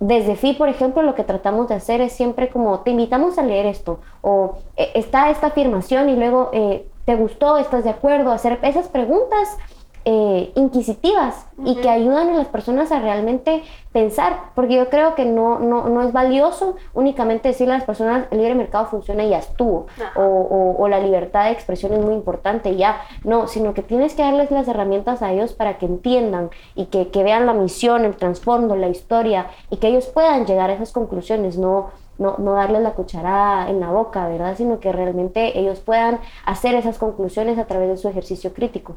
Desde 0.00 0.34
FI, 0.34 0.54
por 0.54 0.68
ejemplo, 0.68 1.02
lo 1.02 1.14
que 1.14 1.24
tratamos 1.24 1.68
de 1.68 1.74
hacer 1.74 2.00
es 2.00 2.12
siempre 2.12 2.48
como, 2.48 2.80
te 2.80 2.90
invitamos 2.90 3.38
a 3.38 3.42
leer 3.42 3.66
esto, 3.66 4.00
o 4.20 4.58
eh, 4.76 4.90
está 4.94 5.30
esta 5.30 5.48
afirmación 5.48 6.08
y 6.08 6.16
luego, 6.16 6.50
eh, 6.52 6.86
¿te 7.04 7.14
gustó? 7.14 7.58
¿Estás 7.58 7.84
de 7.84 7.90
acuerdo? 7.90 8.32
Hacer 8.32 8.58
esas 8.62 8.88
preguntas 8.88 9.58
eh, 10.04 10.52
inquisitivas 10.56 11.46
y 11.64 11.76
que 11.76 11.88
ayudan 11.88 12.28
a 12.30 12.34
las 12.34 12.48
personas 12.48 12.90
a 12.90 12.98
realmente 12.98 13.62
pensar, 13.92 14.50
porque 14.54 14.74
yo 14.74 14.88
creo 14.88 15.14
que 15.14 15.24
no, 15.24 15.60
no, 15.60 15.88
no, 15.88 16.02
es 16.02 16.12
valioso 16.12 16.76
únicamente 16.92 17.48
decirle 17.48 17.74
a 17.74 17.76
las 17.78 17.86
personas 17.86 18.26
el 18.30 18.38
libre 18.38 18.54
mercado 18.54 18.86
funciona 18.86 19.22
y 19.22 19.30
ya 19.30 19.38
estuvo, 19.38 19.86
o, 20.16 20.76
o, 20.78 20.88
la 20.88 20.98
libertad 20.98 21.44
de 21.44 21.52
expresión 21.52 21.92
es 21.92 22.00
muy 22.00 22.14
importante 22.14 22.74
ya, 22.74 23.00
no, 23.22 23.46
sino 23.46 23.74
que 23.74 23.82
tienes 23.82 24.14
que 24.14 24.22
darles 24.22 24.50
las 24.50 24.66
herramientas 24.66 25.22
a 25.22 25.32
ellos 25.32 25.52
para 25.52 25.78
que 25.78 25.86
entiendan 25.86 26.50
y 26.74 26.86
que, 26.86 27.08
que 27.08 27.22
vean 27.22 27.46
la 27.46 27.52
misión, 27.52 28.04
el 28.04 28.16
trasfondo, 28.16 28.74
la 28.74 28.88
historia 28.88 29.46
y 29.70 29.76
que 29.76 29.88
ellos 29.88 30.06
puedan 30.06 30.46
llegar 30.46 30.70
a 30.70 30.74
esas 30.74 30.90
conclusiones, 30.90 31.58
no, 31.58 31.90
no, 32.18 32.36
no, 32.38 32.54
darles 32.54 32.82
la 32.82 32.92
cucharada 32.92 33.70
en 33.70 33.80
la 33.80 33.90
boca, 33.90 34.26
¿verdad? 34.26 34.56
Sino 34.56 34.80
que 34.80 34.90
realmente 34.90 35.58
ellos 35.58 35.80
puedan 35.80 36.18
hacer 36.44 36.74
esas 36.74 36.98
conclusiones 36.98 37.58
a 37.58 37.66
través 37.66 37.88
de 37.88 37.96
su 37.96 38.08
ejercicio 38.08 38.52
crítico. 38.52 38.96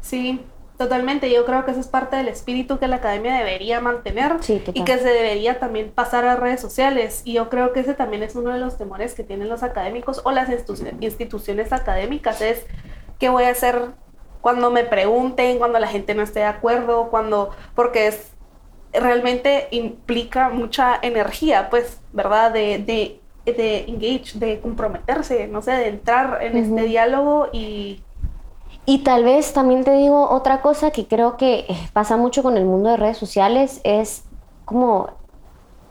Sí, 0.00 0.44
totalmente. 0.76 1.30
Yo 1.30 1.44
creo 1.44 1.64
que 1.64 1.72
ese 1.72 1.80
es 1.80 1.88
parte 1.88 2.16
del 2.16 2.28
espíritu 2.28 2.78
que 2.78 2.88
la 2.88 2.96
academia 2.96 3.34
debería 3.34 3.80
mantener 3.80 4.36
y 4.48 4.84
que 4.84 4.98
se 4.98 5.08
debería 5.08 5.58
también 5.58 5.90
pasar 5.90 6.24
a 6.24 6.36
redes 6.36 6.60
sociales. 6.60 7.22
Y 7.24 7.34
yo 7.34 7.48
creo 7.48 7.72
que 7.72 7.80
ese 7.80 7.94
también 7.94 8.22
es 8.22 8.36
uno 8.36 8.52
de 8.52 8.58
los 8.58 8.78
temores 8.78 9.14
que 9.14 9.24
tienen 9.24 9.48
los 9.48 9.62
académicos 9.62 10.20
o 10.24 10.30
las 10.30 10.48
instituciones 11.00 11.72
académicas, 11.72 12.40
es 12.40 12.64
qué 13.18 13.28
voy 13.28 13.44
a 13.44 13.50
hacer 13.50 13.90
cuando 14.40 14.70
me 14.70 14.84
pregunten, 14.84 15.58
cuando 15.58 15.78
la 15.78 15.88
gente 15.88 16.14
no 16.14 16.22
esté 16.22 16.40
de 16.40 16.46
acuerdo, 16.46 17.08
cuando, 17.10 17.50
porque 17.74 18.06
es 18.06 18.32
realmente 18.92 19.68
implica 19.70 20.48
mucha 20.48 20.98
energía, 21.02 21.68
pues, 21.70 22.00
¿verdad? 22.12 22.52
De, 22.52 22.78
de, 22.78 23.20
de 23.44 23.84
engage, 23.88 24.38
de 24.38 24.60
comprometerse, 24.60 25.48
no 25.48 25.62
sé, 25.62 25.72
de 25.72 25.88
entrar 25.88 26.38
en 26.42 26.56
este 26.56 26.82
diálogo 26.82 27.48
y 27.52 28.02
y 28.88 29.00
tal 29.00 29.22
vez 29.22 29.52
también 29.52 29.84
te 29.84 29.92
digo 29.92 30.30
otra 30.30 30.62
cosa 30.62 30.92
que 30.92 31.06
creo 31.06 31.36
que 31.36 31.66
eh, 31.68 31.76
pasa 31.92 32.16
mucho 32.16 32.42
con 32.42 32.56
el 32.56 32.64
mundo 32.64 32.88
de 32.88 32.96
redes 32.96 33.18
sociales 33.18 33.82
es 33.84 34.24
como 34.64 35.10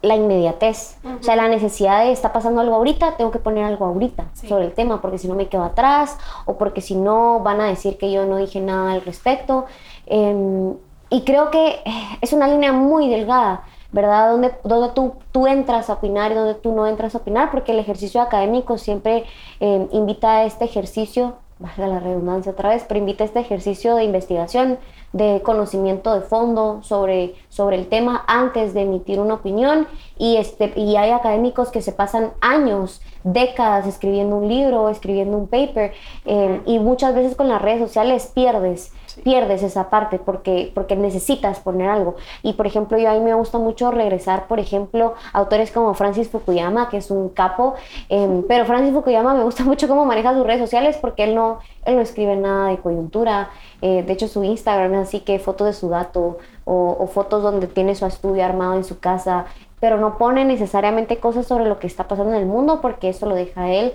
la 0.02 0.16
inmediatez, 0.16 0.98
o 1.04 1.22
sea, 1.22 1.36
la 1.36 1.48
necesidad 1.48 2.04
de 2.04 2.12
está 2.12 2.34
pasando 2.34 2.60
algo 2.60 2.74
ahorita, 2.74 3.16
tengo 3.16 3.30
que 3.30 3.38
poner 3.38 3.66
algo 3.66 3.86
ahorita 3.86 4.26
sobre 4.34 4.66
el 4.66 4.74
tema, 4.74 5.00
porque 5.00 5.20
si 5.20 5.28
no 5.28 5.36
me 5.36 5.48
quedo 5.48 5.64
atrás 5.64 6.18
o 6.46 6.58
porque 6.58 6.82
si 6.82 6.96
no 6.96 7.42
van 7.42 7.62
a 7.62 7.66
decir 7.66 8.00
que 8.00 8.12
yo 8.12 8.26
no 8.26 8.38
dije 8.38 8.62
nada 8.62 8.94
al 8.94 9.02
respecto. 9.04 9.66
Em, 10.08 10.74
y 11.12 11.22
creo 11.22 11.52
que 11.52 11.68
eh, 11.68 12.18
es 12.22 12.34
una 12.34 12.48
línea 12.48 12.74
muy 12.74 13.10
delgada, 13.10 13.64
¿verdad? 13.92 14.32
Donde, 14.32 14.56
donde 14.64 14.90
tú, 14.94 15.14
tú 15.32 15.46
entras 15.46 15.92
a 15.92 15.94
opinar 15.94 16.32
y 16.32 16.36
donde 16.36 16.56
tú 16.56 16.74
no 16.74 16.88
entras 16.88 17.14
a 17.14 17.20
opinar, 17.20 17.52
porque 17.52 17.74
el 17.74 17.80
ejercicio 17.80 18.22
académico 18.22 18.80
siempre 18.80 19.26
em, 19.60 19.88
invita 19.92 20.38
a 20.38 20.46
este 20.46 20.66
ejercicio 20.66 21.36
valga 21.60 21.88
la 21.88 22.00
redundancia 22.00 22.52
otra 22.52 22.70
vez, 22.70 22.86
pero 22.88 23.00
invita 23.00 23.24
este 23.24 23.40
ejercicio 23.40 23.96
de 23.96 24.04
investigación, 24.04 24.78
de 25.14 25.42
conocimiento 25.44 26.14
de 26.14 26.22
fondo 26.22 26.82
sobre, 26.84 27.36
sobre 27.50 27.78
el 27.78 27.88
tema 27.88 28.24
antes 28.28 28.74
de 28.74 28.82
emitir 28.82 29.20
una 29.20 29.36
opinión. 29.36 29.88
Y, 30.18 30.38
este, 30.38 30.74
y 30.76 30.96
hay 30.96 31.12
académicos 31.12 31.70
que 31.70 31.82
se 31.82 31.92
pasan 31.92 32.32
años, 32.42 33.02
décadas 33.24 33.88
escribiendo 33.88 34.38
un 34.38 34.48
libro, 34.48 34.90
escribiendo 34.90 35.38
un 35.38 35.48
paper 35.48 35.94
eh, 36.26 36.62
y 36.66 36.80
muchas 36.80 37.16
veces 37.16 37.36
con 37.36 37.50
las 37.50 37.62
redes 37.62 37.80
sociales 37.80 38.32
pierdes 38.34 38.92
pierdes 39.24 39.64
esa 39.64 39.90
parte 39.90 40.20
porque, 40.20 40.72
porque 40.74 40.96
necesitas 40.96 41.60
poner 41.60 41.90
algo. 41.90 42.16
Y 42.44 42.54
por 42.54 42.68
ejemplo, 42.68 42.98
yo 42.98 43.10
a 43.10 43.14
mí 43.14 43.20
me 43.20 43.34
gusta 43.34 43.58
mucho 43.58 43.92
regresar, 43.92 44.48
por 44.48 44.60
ejemplo, 44.60 45.16
autores 45.34 45.72
como 45.72 45.94
Francis 45.94 46.30
Fukuyama, 46.30 46.90
que 46.90 46.98
es 46.98 47.12
un 47.12 47.30
capo, 47.30 47.76
em, 48.10 48.44
pero 48.48 48.66
Francis 48.66 48.94
Fukuyama 48.94 49.34
me 49.34 49.44
gusta 49.44 49.64
mucho 49.66 49.88
cómo 49.88 50.06
maneja 50.06 50.34
sus 50.34 50.46
redes 50.46 50.62
sociales 50.62 50.98
porque 51.00 51.24
él 51.24 51.36
no, 51.36 51.60
él 51.86 51.96
no 51.96 52.02
escribe 52.02 52.36
nada 52.36 52.70
de 52.70 52.78
coyuntura. 52.78 53.50
Eh, 53.82 54.04
de 54.04 54.14
hecho, 54.14 54.28
su 54.28 54.44
Instagram 54.44 54.94
es 54.96 55.08
así 55.08 55.20
que 55.22 55.40
fotos 55.40 55.68
de 55.68 55.74
su 55.74 55.90
dato 55.90 56.38
o, 56.66 56.98
o 57.00 57.08
fotos 57.08 57.44
donde 57.44 57.68
tiene 57.68 57.96
su 57.96 58.06
estudio 58.06 58.46
armado 58.46 58.74
en 58.74 58.84
su 58.84 59.00
casa, 59.00 59.46
pero 59.80 59.98
no 59.98 60.18
pone 60.18 60.46
necesariamente 60.46 61.18
cosas 61.18 61.46
sobre 61.46 61.66
lo 61.66 61.80
que 61.80 61.88
está 61.88 62.08
pasando 62.08 62.34
en 62.34 62.40
el 62.40 62.46
mundo 62.46 62.82
porque 62.82 63.10
eso 63.10 63.28
lo 63.28 63.36
deja 63.36 63.70
él 63.70 63.94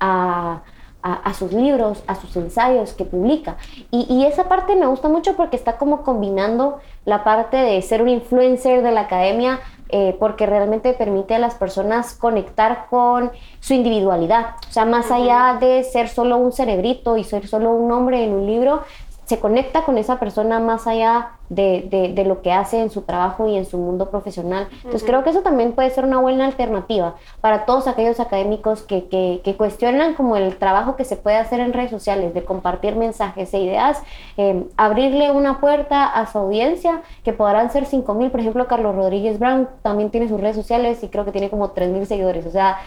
a 0.00 0.62
a, 1.06 1.34
sus 1.34 1.52
libros, 1.52 2.02
a 2.08 2.16
sus 2.16 2.36
ensayos 2.36 2.92
que 2.92 3.04
publica. 3.04 3.56
Y, 3.90 4.24
esa 4.24 4.48
parte 4.48 4.74
me 4.74 4.86
gusta 4.86 5.08
mucho 5.08 5.36
porque 5.36 5.56
está 5.56 5.78
como 5.78 6.02
combinando 6.02 6.78
la 7.04 7.22
parte 7.22 7.56
de 7.56 7.80
ser 7.82 8.02
un 8.02 8.08
influencer 8.08 8.82
de 8.82 8.90
la 8.90 9.02
academia, 9.02 9.60
eh, 9.88 10.16
porque 10.18 10.46
realmente 10.46 10.92
permite 10.94 11.36
a 11.36 11.38
las 11.38 11.54
personas 11.54 12.14
conectar 12.14 12.86
con 12.90 13.30
su 13.60 13.74
individualidad. 13.74 14.56
O 14.68 14.72
sea, 14.72 14.84
más 14.84 15.12
allá 15.12 15.58
de 15.60 15.84
ser 15.84 16.08
solo 16.08 16.38
un 16.38 16.50
cerebrito 16.50 17.16
y 17.16 17.22
ser 17.22 17.46
solo 17.46 17.70
un 17.70 17.86
nombre 17.86 18.24
en 18.24 18.32
un 18.32 18.46
libro, 18.46 18.82
se 19.26 19.38
conecta 19.38 19.82
con 19.82 19.98
esa 19.98 20.18
persona 20.18 20.58
más 20.58 20.88
allá 20.88 21.35
de, 21.48 22.12
de, 22.14 22.24
lo 22.24 22.42
que 22.42 22.52
hace 22.52 22.80
en 22.80 22.90
su 22.90 23.02
trabajo 23.02 23.48
y 23.48 23.56
en 23.56 23.66
su 23.66 23.78
mundo 23.78 24.10
profesional. 24.10 24.68
Entonces 24.76 25.04
creo 25.04 25.22
que 25.22 25.30
eso 25.30 25.42
también 25.42 25.72
puede 25.72 25.90
ser 25.90 26.04
una 26.04 26.18
buena 26.18 26.46
alternativa 26.46 27.14
para 27.40 27.66
todos 27.66 27.86
aquellos 27.86 28.20
académicos 28.20 28.82
que, 28.82 29.06
que, 29.06 29.56
cuestionan 29.56 30.14
como 30.14 30.36
el 30.36 30.56
trabajo 30.56 30.96
que 30.96 31.04
se 31.04 31.16
puede 31.16 31.36
hacer 31.36 31.60
en 31.60 31.72
redes 31.72 31.90
sociales, 31.90 32.34
de 32.34 32.44
compartir 32.44 32.96
mensajes 32.96 33.54
e 33.54 33.60
ideas, 33.60 34.02
eh, 34.36 34.64
abrirle 34.76 35.30
una 35.30 35.60
puerta 35.60 36.04
a 36.04 36.26
su 36.26 36.38
audiencia, 36.38 37.02
que 37.24 37.32
podrán 37.32 37.70
ser 37.70 37.86
5.000, 37.86 38.30
por 38.30 38.40
ejemplo, 38.40 38.66
Carlos 38.66 38.94
Rodríguez 38.94 39.38
Brown 39.38 39.68
también 39.82 40.10
tiene 40.10 40.28
sus 40.28 40.40
redes 40.40 40.56
sociales 40.56 41.02
y 41.02 41.08
creo 41.08 41.24
que 41.24 41.32
tiene 41.32 41.48
como 41.48 41.74
3.000 41.74 42.04
seguidores, 42.04 42.46
o 42.46 42.50
sea, 42.50 42.78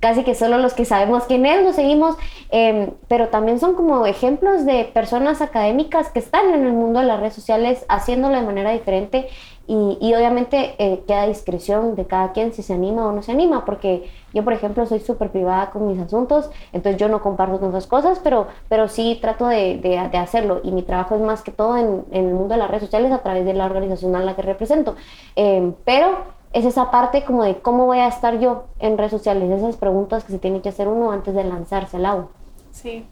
casi 0.00 0.24
que 0.24 0.34
solo 0.34 0.58
los 0.58 0.74
que 0.74 0.84
sabemos 0.84 1.24
quién 1.24 1.46
es 1.46 1.64
lo 1.64 1.72
seguimos, 1.72 2.16
eh, 2.50 2.92
pero 3.08 3.28
también 3.28 3.58
son 3.58 3.74
como 3.74 4.04
ejemplos 4.06 4.66
de 4.66 4.84
personas 4.92 5.40
académicas 5.40 6.10
que 6.10 6.18
están 6.18 6.52
en 6.52 6.66
el 6.66 6.72
mundo 6.72 7.00
de 7.00 7.06
las 7.06 7.20
redes 7.20 7.34
sociales 7.34 7.84
haciéndolo 8.00 8.36
de 8.36 8.42
manera 8.42 8.72
diferente 8.72 9.28
y, 9.72 10.14
obviamente 10.14 10.74
eh, 10.78 11.04
queda 11.06 11.28
discreción 11.28 11.94
de 11.94 12.04
cada 12.04 12.32
quien 12.32 12.52
si 12.52 12.60
se 12.60 12.74
anima 12.74 13.06
o 13.06 13.12
no 13.12 13.22
se 13.22 13.30
anima, 13.30 13.64
porque 13.64 14.10
yo, 14.34 14.42
por 14.42 14.52
ejemplo, 14.52 14.84
soy 14.84 14.98
súper 14.98 15.30
privada 15.30 15.70
con 15.70 15.86
mis 15.86 16.00
asuntos, 16.00 16.50
entonces 16.72 17.00
yo 17.00 17.08
no 17.08 17.22
comparto 17.22 17.60
tantas 17.60 17.86
cosas, 17.86 18.18
pero, 18.18 18.48
pero 18.68 18.88
sí 18.88 19.18
trato 19.20 19.46
de, 19.46 19.78
de, 19.78 20.18
hacerlo 20.18 20.60
y 20.64 20.72
mi 20.72 20.82
trabajo 20.82 21.14
es 21.14 21.20
más 21.20 21.42
que 21.42 21.52
todo 21.52 21.76
en, 21.76 22.04
el 22.10 22.34
mundo 22.34 22.54
de 22.54 22.56
las 22.56 22.68
redes 22.68 22.82
sociales 22.82 23.12
a 23.12 23.22
través 23.22 23.44
de 23.44 23.54
la 23.54 23.66
organización 23.66 24.16
a 24.16 24.20
la 24.20 24.34
que 24.34 24.42
represento. 24.42 24.96
Em, 25.36 25.72
pero 25.84 26.24
es 26.52 26.64
esa 26.64 26.90
parte 26.90 27.22
como 27.24 27.44
de 27.44 27.60
cómo 27.60 27.86
voy 27.86 27.98
a 27.98 28.08
estar 28.08 28.40
yo 28.40 28.64
en 28.80 28.98
redes 28.98 29.12
sociales, 29.12 29.48
esas 29.50 29.76
preguntas 29.76 30.24
que 30.24 30.32
se 30.32 30.40
tiene 30.40 30.62
que 30.62 30.70
hacer 30.70 30.88
uno 30.88 31.12
antes 31.12 31.32
de 31.32 31.44
lanzarse 31.44 31.96
al 31.96 32.06
agua. 32.06 32.28
Sí, 32.72 33.06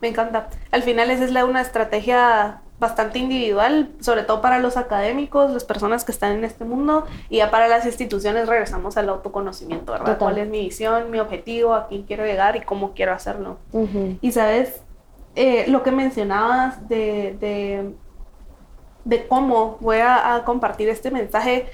me 0.00 0.08
encanta. 0.08 0.48
Al 0.70 0.82
final 0.82 1.10
esa 1.10 1.24
es 1.24 1.32
la, 1.32 1.44
una 1.44 1.60
estrategia 1.60 2.60
bastante 2.84 3.18
individual, 3.18 3.88
sobre 4.00 4.22
todo 4.22 4.40
para 4.40 4.58
los 4.58 4.76
académicos, 4.76 5.50
las 5.50 5.64
personas 5.64 6.04
que 6.04 6.12
están 6.12 6.32
en 6.32 6.44
este 6.44 6.64
mundo, 6.64 7.06
y 7.28 7.38
ya 7.38 7.50
para 7.50 7.66
las 7.68 7.84
instituciones 7.86 8.48
regresamos 8.48 8.96
al 8.96 9.08
autoconocimiento, 9.08 9.92
¿verdad? 9.92 10.18
¿Cuál 10.18 10.38
es 10.38 10.48
mi 10.48 10.60
visión, 10.60 11.10
mi 11.10 11.18
objetivo, 11.18 11.74
a 11.74 11.88
quién 11.88 12.02
quiero 12.02 12.24
llegar 12.24 12.56
y 12.56 12.60
cómo 12.60 12.92
quiero 12.94 13.12
hacerlo? 13.12 13.56
Y 14.20 14.32
sabes, 14.32 14.82
eh, 15.34 15.64
lo 15.68 15.82
que 15.82 15.90
mencionabas 15.90 16.88
de, 16.88 17.36
de, 17.40 17.94
de 19.04 19.26
cómo 19.26 19.78
voy 19.80 19.98
a, 19.98 20.34
a 20.34 20.44
compartir 20.44 20.88
este 20.88 21.10
mensaje, 21.10 21.66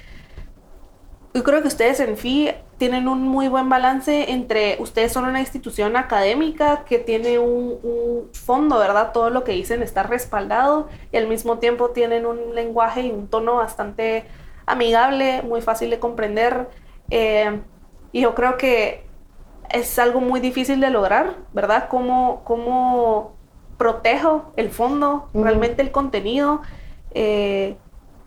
yo 1.33 1.43
creo 1.43 1.61
que 1.61 1.67
ustedes 1.67 1.99
en 1.99 2.17
FI 2.17 2.51
tienen 2.77 3.07
un 3.07 3.23
muy 3.23 3.47
buen 3.47 3.69
balance 3.69 4.31
entre 4.31 4.77
ustedes 4.79 5.13
son 5.13 5.25
una 5.25 5.39
institución 5.39 5.95
académica 5.95 6.83
que 6.83 6.97
tiene 6.99 7.39
un, 7.39 8.29
fondo, 8.33 8.77
¿verdad? 8.79 9.11
Todo 9.13 9.29
lo 9.29 9.43
que 9.43 9.51
dicen 9.53 9.83
está 9.83 10.03
respaldado 10.03 10.89
y 11.11 11.17
al 11.17 11.27
mismo 11.27 11.59
tiempo 11.59 11.89
tienen 11.91 12.25
un 12.25 12.55
lenguaje 12.55 13.01
y 13.01 13.11
un 13.11 13.27
tono 13.27 13.55
bastante 13.55 14.25
amigable, 14.65 15.41
muy 15.43 15.61
fácil 15.61 15.89
de 15.89 15.99
comprender. 15.99 16.69
Eh, 17.09 17.61
y 18.11 18.21
yo 18.21 18.35
creo 18.35 18.57
que 18.57 19.05
es 19.69 19.99
algo 19.99 20.21
muy 20.21 20.39
difícil 20.39 20.79
de 20.79 20.89
lograr, 20.89 21.35
¿verdad? 21.53 21.87
Cómo, 21.89 22.41
cómo 22.43 23.35
protejo 23.77 24.51
el 24.57 24.69
fondo, 24.69 25.29
realmente 25.33 25.81
el 25.81 25.91
contenido. 25.91 26.61
Eh, 27.13 27.77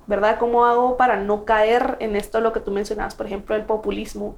¿verdad? 0.06 0.38
¿Cómo 0.38 0.64
hago 0.64 0.96
para 0.96 1.16
no 1.16 1.44
caer 1.44 1.96
en 2.00 2.16
esto, 2.16 2.40
lo 2.40 2.52
que 2.52 2.60
tú 2.60 2.70
mencionabas, 2.70 3.14
por 3.14 3.26
ejemplo, 3.26 3.54
el 3.54 3.64
populismo? 3.64 4.36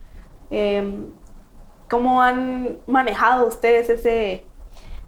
Em, 0.50 1.07
¿Cómo 1.88 2.22
han 2.22 2.79
manejado 2.87 3.46
ustedes 3.46 3.88
ese... 3.88 4.44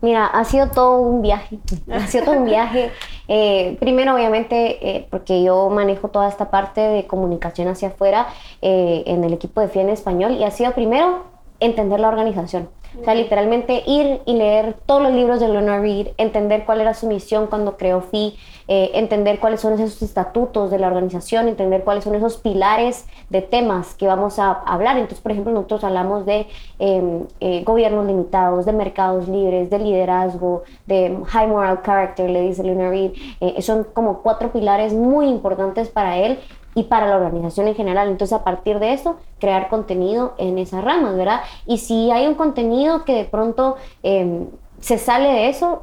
Mira, 0.00 0.26
ha 0.26 0.44
sido 0.44 0.70
todo 0.70 1.00
un 1.00 1.22
viaje, 1.22 1.58
ha 1.92 2.06
sido 2.06 2.26
todo 2.26 2.36
un 2.36 2.44
viaje. 2.44 2.90
Eh, 3.30 3.76
primero, 3.78 4.14
obviamente, 4.14 4.78
eh, 4.80 5.06
porque 5.10 5.42
yo 5.42 5.68
manejo 5.68 6.08
toda 6.08 6.28
esta 6.28 6.50
parte 6.50 6.80
de 6.80 7.06
comunicación 7.06 7.68
hacia 7.68 7.88
afuera 7.88 8.28
eh, 8.62 9.02
en 9.04 9.22
el 9.22 9.34
equipo 9.34 9.60
de 9.60 9.68
FIA 9.68 9.82
en 9.82 9.90
español 9.90 10.32
y 10.32 10.44
ha 10.44 10.50
sido 10.50 10.72
primero 10.72 11.24
entender 11.60 12.00
la 12.00 12.08
organización. 12.08 12.68
O 12.98 13.04
sea, 13.04 13.14
literalmente 13.14 13.82
ir 13.86 14.22
y 14.24 14.32
leer 14.32 14.74
todos 14.86 15.02
los 15.02 15.12
libros 15.12 15.40
de 15.40 15.48
Leonard 15.48 15.82
Reed, 15.82 16.08
entender 16.16 16.64
cuál 16.64 16.80
era 16.80 16.94
su 16.94 17.06
misión 17.06 17.46
cuando 17.46 17.76
creó 17.76 18.00
FI, 18.00 18.34
eh, 18.66 18.90
entender 18.94 19.40
cuáles 19.40 19.60
son 19.60 19.74
esos 19.74 20.00
estatutos 20.00 20.70
de 20.70 20.78
la 20.78 20.86
organización, 20.86 21.48
entender 21.48 21.84
cuáles 21.84 22.04
son 22.04 22.14
esos 22.14 22.38
pilares 22.38 23.06
de 23.28 23.42
temas 23.42 23.94
que 23.94 24.06
vamos 24.06 24.38
a 24.38 24.52
hablar. 24.52 24.96
Entonces, 24.96 25.20
por 25.20 25.32
ejemplo, 25.32 25.52
nosotros 25.52 25.84
hablamos 25.84 26.24
de 26.24 26.46
em, 26.78 27.24
eh, 27.40 27.62
gobiernos 27.62 28.06
limitados, 28.06 28.64
de 28.64 28.72
mercados 28.72 29.28
libres, 29.28 29.68
de 29.68 29.78
liderazgo, 29.78 30.62
de 30.86 31.18
high 31.26 31.46
moral 31.46 31.82
character, 31.84 32.28
le 32.30 32.40
dice 32.40 32.62
Leonard 32.62 32.90
Reed. 32.90 33.12
Eh, 33.40 33.60
son 33.60 33.84
como 33.92 34.22
cuatro 34.22 34.50
pilares 34.50 34.94
muy 34.94 35.28
importantes 35.28 35.90
para 35.90 36.18
él 36.18 36.38
y 36.78 36.84
para 36.84 37.08
la 37.08 37.16
organización 37.16 37.66
en 37.66 37.74
general. 37.74 38.08
Entonces, 38.08 38.38
a 38.38 38.44
partir 38.44 38.78
de 38.78 38.92
eso, 38.92 39.16
crear 39.40 39.68
contenido 39.68 40.34
en 40.38 40.58
esas 40.58 40.84
ramas, 40.84 41.16
¿verdad? 41.16 41.40
Y 41.66 41.78
si 41.78 42.12
hay 42.12 42.28
un 42.28 42.36
contenido 42.36 43.04
que 43.04 43.14
de 43.14 43.24
pronto 43.24 43.74
em, 44.04 44.46
se 44.78 44.96
sale 44.96 45.28
de 45.28 45.48
eso, 45.48 45.82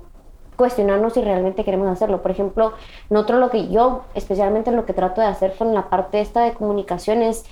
cuestionarnos 0.56 1.12
si 1.12 1.22
realmente 1.22 1.66
queremos 1.66 1.90
hacerlo. 1.90 2.22
Por 2.22 2.32
ejemplo, 2.32 2.72
nosotros 3.10 3.42
lo 3.42 3.50
que 3.50 3.68
yo, 3.68 4.04
especialmente 4.14 4.72
lo 4.72 4.86
que 4.86 4.94
trato 4.94 5.20
de 5.20 5.28
hacer 5.28 5.54
con 5.58 5.74
la 5.74 5.90
parte 5.90 6.22
esta 6.22 6.44
de 6.44 6.54
comunicación 6.54 7.22
es 7.22 7.44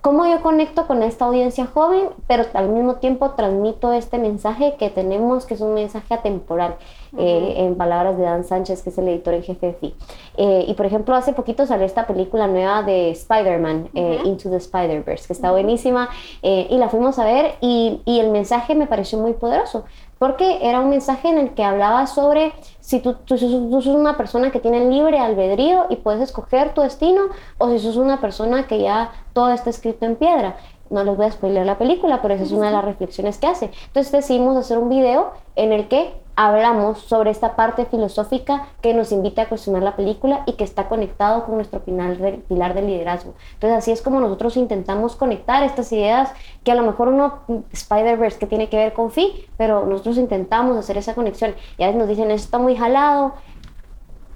cómo 0.00 0.24
yo 0.24 0.40
conecto 0.40 0.86
con 0.86 1.02
esta 1.02 1.24
audiencia 1.24 1.66
joven, 1.66 2.10
pero 2.28 2.44
al 2.54 2.68
mismo 2.68 2.96
tiempo 2.96 3.30
transmito 3.30 3.92
este 3.92 4.18
mensaje 4.18 4.76
que 4.78 4.88
tenemos, 4.88 5.46
que 5.46 5.54
es 5.54 5.60
un 5.60 5.74
mensaje 5.74 6.14
atemporal, 6.14 6.76
eh, 7.18 7.54
en 7.58 7.76
palabras 7.76 8.16
de 8.16 8.24
Dan 8.24 8.44
Sánchez, 8.44 8.82
que 8.82 8.90
es 8.90 8.98
el 8.98 9.08
editor 9.08 9.34
en 9.34 9.42
jefe 9.42 9.66
de 9.66 9.72
FI. 9.74 9.94
Eh, 10.36 10.64
y 10.68 10.74
por 10.74 10.86
ejemplo, 10.86 11.14
hace 11.14 11.32
poquito 11.32 11.66
salió 11.66 11.86
esta 11.86 12.06
película 12.06 12.46
nueva 12.46 12.82
de 12.82 13.10
Spider-Man, 13.10 13.90
eh, 13.94 14.20
Into 14.24 14.50
the 14.50 14.56
Spider-Verse, 14.56 15.26
que 15.26 15.32
está 15.32 15.50
buenísima, 15.50 16.08
y 16.42 16.76
la 16.78 16.88
fuimos 16.88 17.18
a 17.18 17.24
ver, 17.24 17.54
y, 17.60 18.00
y 18.04 18.20
el 18.20 18.30
mensaje 18.30 18.74
me 18.74 18.86
pareció 18.86 19.18
muy 19.18 19.32
poderoso, 19.32 19.84
porque 20.18 20.58
era 20.60 20.80
un 20.80 20.90
mensaje 20.90 21.28
en 21.28 21.38
el 21.38 21.54
que 21.54 21.64
hablaba 21.64 22.06
sobre 22.06 22.52
si 22.80 23.00
tú, 23.00 23.14
tú, 23.24 23.38
sos 23.38 23.86
una 23.86 24.16
persona 24.16 24.50
que 24.50 24.60
tiene 24.60 24.90
libre 24.90 25.18
albedrío 25.18 25.86
y 25.88 25.96
puedes 25.96 26.20
escoger 26.20 26.74
tu 26.74 26.82
destino, 26.82 27.22
o 27.56 27.70
si 27.70 27.78
sos 27.78 27.96
una 27.96 28.20
persona 28.20 28.66
que 28.66 28.80
ya 28.80 29.12
todo 29.32 29.50
está 29.50 29.70
escrito 29.70 30.04
en 30.06 30.16
piedra. 30.16 30.56
No 30.90 31.04
les 31.04 31.16
voy 31.16 31.26
a 31.26 31.30
spoiler 31.30 31.64
la 31.64 31.78
película, 31.78 32.20
pero 32.20 32.34
esa 32.34 32.42
es 32.42 32.52
una 32.52 32.66
de 32.66 32.72
las 32.72 32.84
reflexiones 32.84 33.38
que 33.38 33.46
hace. 33.46 33.70
Entonces 33.86 34.12
decidimos 34.12 34.56
hacer 34.56 34.76
un 34.76 34.88
video 34.88 35.30
en 35.56 35.72
el 35.72 35.88
que 35.88 36.19
hablamos 36.36 36.98
sobre 36.98 37.30
esta 37.30 37.56
parte 37.56 37.84
filosófica 37.86 38.68
que 38.80 38.94
nos 38.94 39.12
invita 39.12 39.42
a 39.42 39.48
cuestionar 39.48 39.82
la 39.82 39.96
película 39.96 40.42
y 40.46 40.54
que 40.54 40.64
está 40.64 40.88
conectado 40.88 41.44
con 41.44 41.56
nuestro 41.56 41.80
pilar 41.80 42.16
de, 42.16 42.32
pilar 42.32 42.74
de 42.74 42.82
liderazgo. 42.82 43.34
Entonces 43.54 43.78
así 43.78 43.90
es 43.90 44.02
como 44.02 44.20
nosotros 44.20 44.56
intentamos 44.56 45.16
conectar 45.16 45.62
estas 45.62 45.92
ideas 45.92 46.32
que 46.64 46.72
a 46.72 46.74
lo 46.74 46.82
mejor 46.82 47.08
uno, 47.08 47.40
Spider-Verse, 47.72 48.38
que 48.38 48.46
tiene 48.46 48.68
que 48.68 48.76
ver 48.76 48.92
con 48.92 49.10
Fi, 49.10 49.46
pero 49.56 49.84
nosotros 49.86 50.16
intentamos 50.18 50.76
hacer 50.76 50.96
esa 50.96 51.14
conexión. 51.14 51.54
Y 51.78 51.82
a 51.82 51.86
veces 51.86 51.98
nos 51.98 52.08
dicen, 52.08 52.30
eso 52.30 52.44
está 52.44 52.58
muy 52.58 52.76
jalado. 52.76 53.34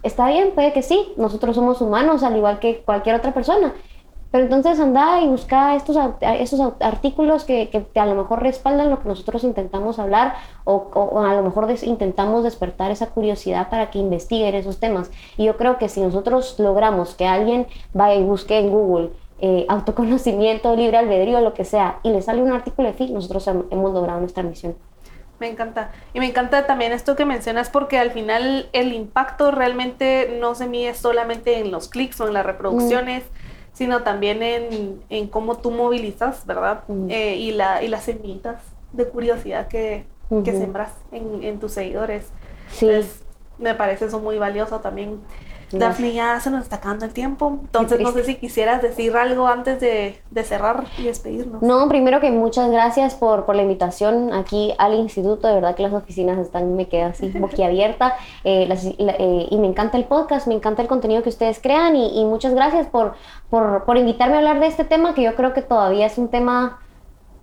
Está 0.03 0.29
bien, 0.29 0.51
puede 0.55 0.73
que 0.73 0.83
sí, 0.83 1.15
nosotros 1.17 1.57
somos 1.57 1.81
humanos 1.81 2.23
al 2.23 2.37
igual 2.37 2.59
que 2.59 2.83
cualquier 2.83 3.17
otra 3.17 3.33
persona 3.33 3.73
pero 4.35 4.47
entonces 4.47 4.81
anda 4.81 5.21
y 5.21 5.29
busca 5.29 5.77
estos, 5.77 5.97
esos 6.21 6.73
artículos 6.81 7.45
que, 7.45 7.69
que 7.69 8.01
a 8.01 8.05
lo 8.05 8.17
mejor 8.17 8.43
respaldan 8.43 8.91
lo 8.91 9.01
que 9.01 9.09
nosotros 9.09 9.45
intentamos 9.45 10.01
hablar 10.01 10.35
o, 10.65 10.91
o 10.93 11.21
a 11.21 11.35
lo 11.35 11.45
mejor 11.45 11.73
intentamos 11.85 12.43
despertar 12.43 12.91
esa 12.91 13.11
curiosidad 13.11 13.71
para 13.71 13.93
que 13.93 14.01
investiguen 14.01 14.57
esos 14.57 14.81
temas. 14.81 15.13
Y 15.37 15.45
yo 15.45 15.57
creo 15.57 15.79
que 15.79 15.89
si 15.89 16.01
nosotros 16.01 16.59
logramos 16.59 17.15
que 17.15 17.29
alguien 17.29 17.69
vaya 17.93 18.17
y 18.17 18.25
busque 18.25 18.59
en 18.59 18.71
Google 18.71 19.11
eh, 19.39 19.67
autoconocimiento, 19.69 20.75
libre 20.75 20.97
albedrío, 20.97 21.41
lo 21.41 21.55
que 21.55 21.65
sea, 21.65 22.01
y 22.03 22.11
le 22.11 22.21
sale 22.21 22.43
un 22.43 22.51
artículo 22.51 22.89
de 22.89 22.95
fin, 22.95 23.15
nosotros 23.15 23.47
hemos 23.47 23.95
logrado 23.95 24.19
nuestra 24.19 24.43
misión. 24.43 24.75
Me 25.39 25.49
encanta. 25.49 25.93
Y 26.13 26.19
me 26.19 26.27
encanta 26.27 26.67
también 26.67 26.91
esto 26.91 27.15
que 27.15 27.25
mencionas 27.25 27.71
porque 27.71 27.99
al 27.99 28.11
final 28.11 28.69
el 28.73 28.95
impacto 28.95 29.53
realmente 29.53 30.39
no 30.41 30.57
se 30.57 30.67
mide 30.67 30.93
solamente 30.95 31.61
en 31.61 31.71
los 31.71 31.89
clics 31.89 32.21
o 32.21 32.27
en 32.27 32.33
las 32.33 32.45
reproducciones 32.45 33.23
sino 33.75 34.03
también 34.03 34.43
en, 34.43 35.03
en 35.11 35.27
cómo 35.27 35.59
tú 35.59 35.71
movilizas, 35.71 36.47
¿verdad? 36.47 36.85
Mm. 36.89 37.11
Eh, 37.11 37.37
y, 37.37 37.53
la, 37.53 37.83
y 37.83 37.89
las 37.89 38.05
semillitas 38.05 38.63
de 38.93 39.07
curiosidad 39.09 39.69
que, 39.69 40.07
que 40.45 40.53
sembras 40.53 40.93
en, 41.13 41.43
en, 41.43 41.59
tus 41.59 41.73
seguidores. 41.73 42.29
Sí. 42.71 42.89
me 43.59 43.75
parece 43.75 44.07
eso 44.07 44.21
muy 44.21 44.39
valioso 44.39 44.81
también. 44.81 45.21
Daphne, 45.79 46.13
ya 46.13 46.41
se 46.41 46.51
nos 46.51 46.63
está 46.63 46.77
acabando 46.77 47.05
el 47.05 47.13
tiempo. 47.13 47.59
Entonces, 47.63 48.01
no 48.01 48.13
sé 48.13 48.25
si 48.25 48.37
quisieras 48.37 48.83
decir 48.83 49.17
algo 49.17 49.47
antes 49.47 49.81
de, 49.81 50.21
de, 50.31 50.45
cerrar 50.45 50.85
y 50.99 51.05
despedirnos. 51.05 51.63
No, 51.63 51.89
primero 51.89 52.21
que 52.21 52.31
muchas 52.31 52.71
gracias 52.71 53.15
por, 53.15 53.45
por, 53.45 53.57
la 53.57 53.63
invitación 53.63 54.33
aquí 54.33 54.75
al 54.79 54.95
instituto. 54.95 55.49
De 55.49 55.55
verdad 55.55 55.75
que 55.75 55.83
las 55.83 55.93
oficinas 55.93 56.39
están, 56.39 56.77
me 56.77 56.89
quedo 56.89 57.09
así 57.09 57.29
boquiabierta. 57.39 58.17
Eh, 58.45 58.69
eh, 58.99 59.47
y 59.51 59.59
me 59.59 59.67
encanta 59.67 59.97
el 59.99 60.05
podcast, 60.05 60.47
me 60.47 60.55
encanta 60.55 60.83
el 60.83 60.89
contenido 60.89 61.23
que 61.23 61.29
ustedes 61.29 61.61
crean. 61.61 61.97
Y, 61.97 62.21
y 62.21 62.25
muchas 62.25 62.55
gracias 62.55 62.87
por, 62.87 63.15
por, 63.51 63.85
por 63.85 63.97
invitarme 63.97 64.37
a 64.37 64.39
hablar 64.39 64.61
de 64.61 64.67
este 64.67 64.85
tema, 64.85 65.15
que 65.15 65.23
yo 65.23 65.35
creo 65.35 65.53
que 65.53 65.63
todavía 65.63 66.07
es 66.07 66.19
un 66.19 66.29
tema 66.29 66.79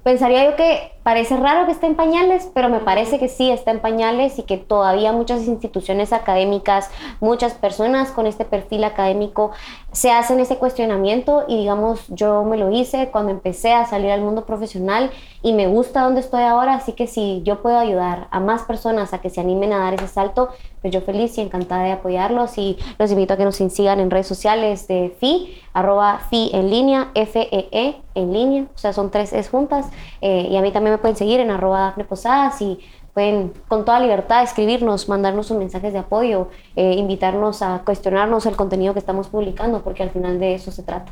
pensaría 0.03 0.49
yo 0.49 0.55
que 0.55 0.91
parece 1.03 1.37
raro 1.37 1.65
que 1.65 1.71
esté 1.71 1.87
en 1.87 1.95
pañales, 1.95 2.49
pero 2.53 2.69
me 2.69 2.79
parece 2.79 3.19
que 3.19 3.27
sí 3.27 3.49
está 3.49 3.71
en 3.71 3.79
pañales 3.79 4.37
y 4.37 4.43
que 4.43 4.57
todavía 4.57 5.11
muchas 5.11 5.47
instituciones 5.47 6.13
académicas, 6.13 6.89
muchas 7.19 7.53
personas 7.53 8.11
con 8.11 8.27
este 8.27 8.45
perfil 8.45 8.83
académico 8.83 9.51
se 9.91 10.11
hacen 10.11 10.39
ese 10.39 10.57
cuestionamiento 10.57 11.45
y 11.47 11.57
digamos 11.57 12.05
yo 12.09 12.43
me 12.43 12.57
lo 12.57 12.71
hice 12.71 13.09
cuando 13.11 13.31
empecé 13.31 13.73
a 13.73 13.85
salir 13.85 14.11
al 14.11 14.21
mundo 14.21 14.45
profesional 14.45 15.11
y 15.43 15.53
me 15.53 15.67
gusta 15.67 16.03
donde 16.03 16.21
estoy 16.21 16.43
ahora, 16.43 16.75
así 16.75 16.93
que 16.93 17.07
si 17.07 17.41
yo 17.43 17.61
puedo 17.61 17.77
ayudar 17.77 18.27
a 18.29 18.39
más 18.39 18.61
personas 18.63 19.13
a 19.13 19.19
que 19.19 19.29
se 19.29 19.41
animen 19.41 19.73
a 19.73 19.79
dar 19.79 19.95
ese 19.95 20.07
salto, 20.07 20.49
pues 20.81 20.93
yo 20.93 21.01
feliz 21.01 21.37
y 21.37 21.41
encantada 21.41 21.83
de 21.83 21.91
apoyarlos 21.91 22.57
y 22.57 22.77
los 22.99 23.11
invito 23.11 23.33
a 23.33 23.37
que 23.37 23.45
nos 23.45 23.55
sigan 23.55 23.99
en 23.99 24.11
redes 24.11 24.27
sociales 24.27 24.87
de 24.87 25.13
FI, 25.19 25.61
arroba 25.73 26.19
FI 26.29 26.51
en 26.53 26.69
línea, 26.69 27.11
FEE 27.13 27.69
e 27.71 27.95
en 28.13 28.33
línea, 28.33 28.65
o 28.73 28.77
sea 28.77 28.93
son 28.93 29.09
tres 29.09 29.33
es 29.33 29.49
juntas 29.49 29.87
eh, 30.21 30.47
y 30.49 30.57
a 30.57 30.61
mí 30.61 30.71
también 30.71 30.90
me 30.91 30.97
pueden 30.97 31.15
seguir 31.15 31.39
en 31.39 31.51
arroba 31.51 31.81
Dafne 31.81 32.03
Posadas 32.03 32.61
y 32.61 32.79
pueden 33.13 33.53
con 33.67 33.85
toda 33.85 33.99
libertad 33.99 34.41
escribirnos, 34.43 35.09
mandarnos 35.09 35.47
sus 35.47 35.57
mensajes 35.57 35.93
de 35.93 35.99
apoyo, 35.99 36.47
eh, 36.75 36.93
invitarnos 36.93 37.61
a 37.61 37.83
cuestionarnos 37.83 38.45
el 38.45 38.55
contenido 38.55 38.93
que 38.93 38.99
estamos 38.99 39.27
publicando, 39.27 39.81
porque 39.81 40.03
al 40.03 40.11
final 40.11 40.39
de 40.39 40.55
eso 40.55 40.71
se 40.71 40.83
trata. 40.83 41.11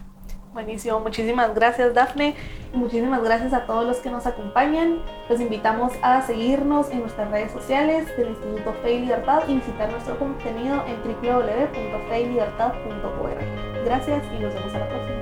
Buenísimo, 0.54 1.00
muchísimas 1.00 1.54
gracias 1.54 1.94
Dafne 1.94 2.34
y 2.74 2.78
muchísimas 2.78 3.22
gracias 3.24 3.54
a 3.54 3.68
todos 3.68 3.86
los 3.86 3.98
que 3.98 4.10
nos 4.10 4.26
acompañan. 4.26 5.04
Los 5.30 5.40
invitamos 5.40 5.94
a 6.02 6.24
seguirnos 6.24 6.90
en 6.90 7.02
nuestras 7.02 7.30
redes 7.32 7.52
sociales 7.52 8.08
del 8.18 8.30
Instituto 8.30 8.74
Fe 8.82 8.94
y 8.94 9.02
Libertad 9.02 9.44
y 9.48 9.54
visitar 9.56 9.92
nuestro 9.92 10.18
contenido 10.18 10.84
en 10.88 11.04
www.feylibertad.org. 11.04 13.86
Gracias 13.86 14.24
y 14.36 14.40
nos 14.40 14.52
vemos 14.54 14.74
a 14.74 14.80
la 14.80 14.90
próxima. 14.90 15.20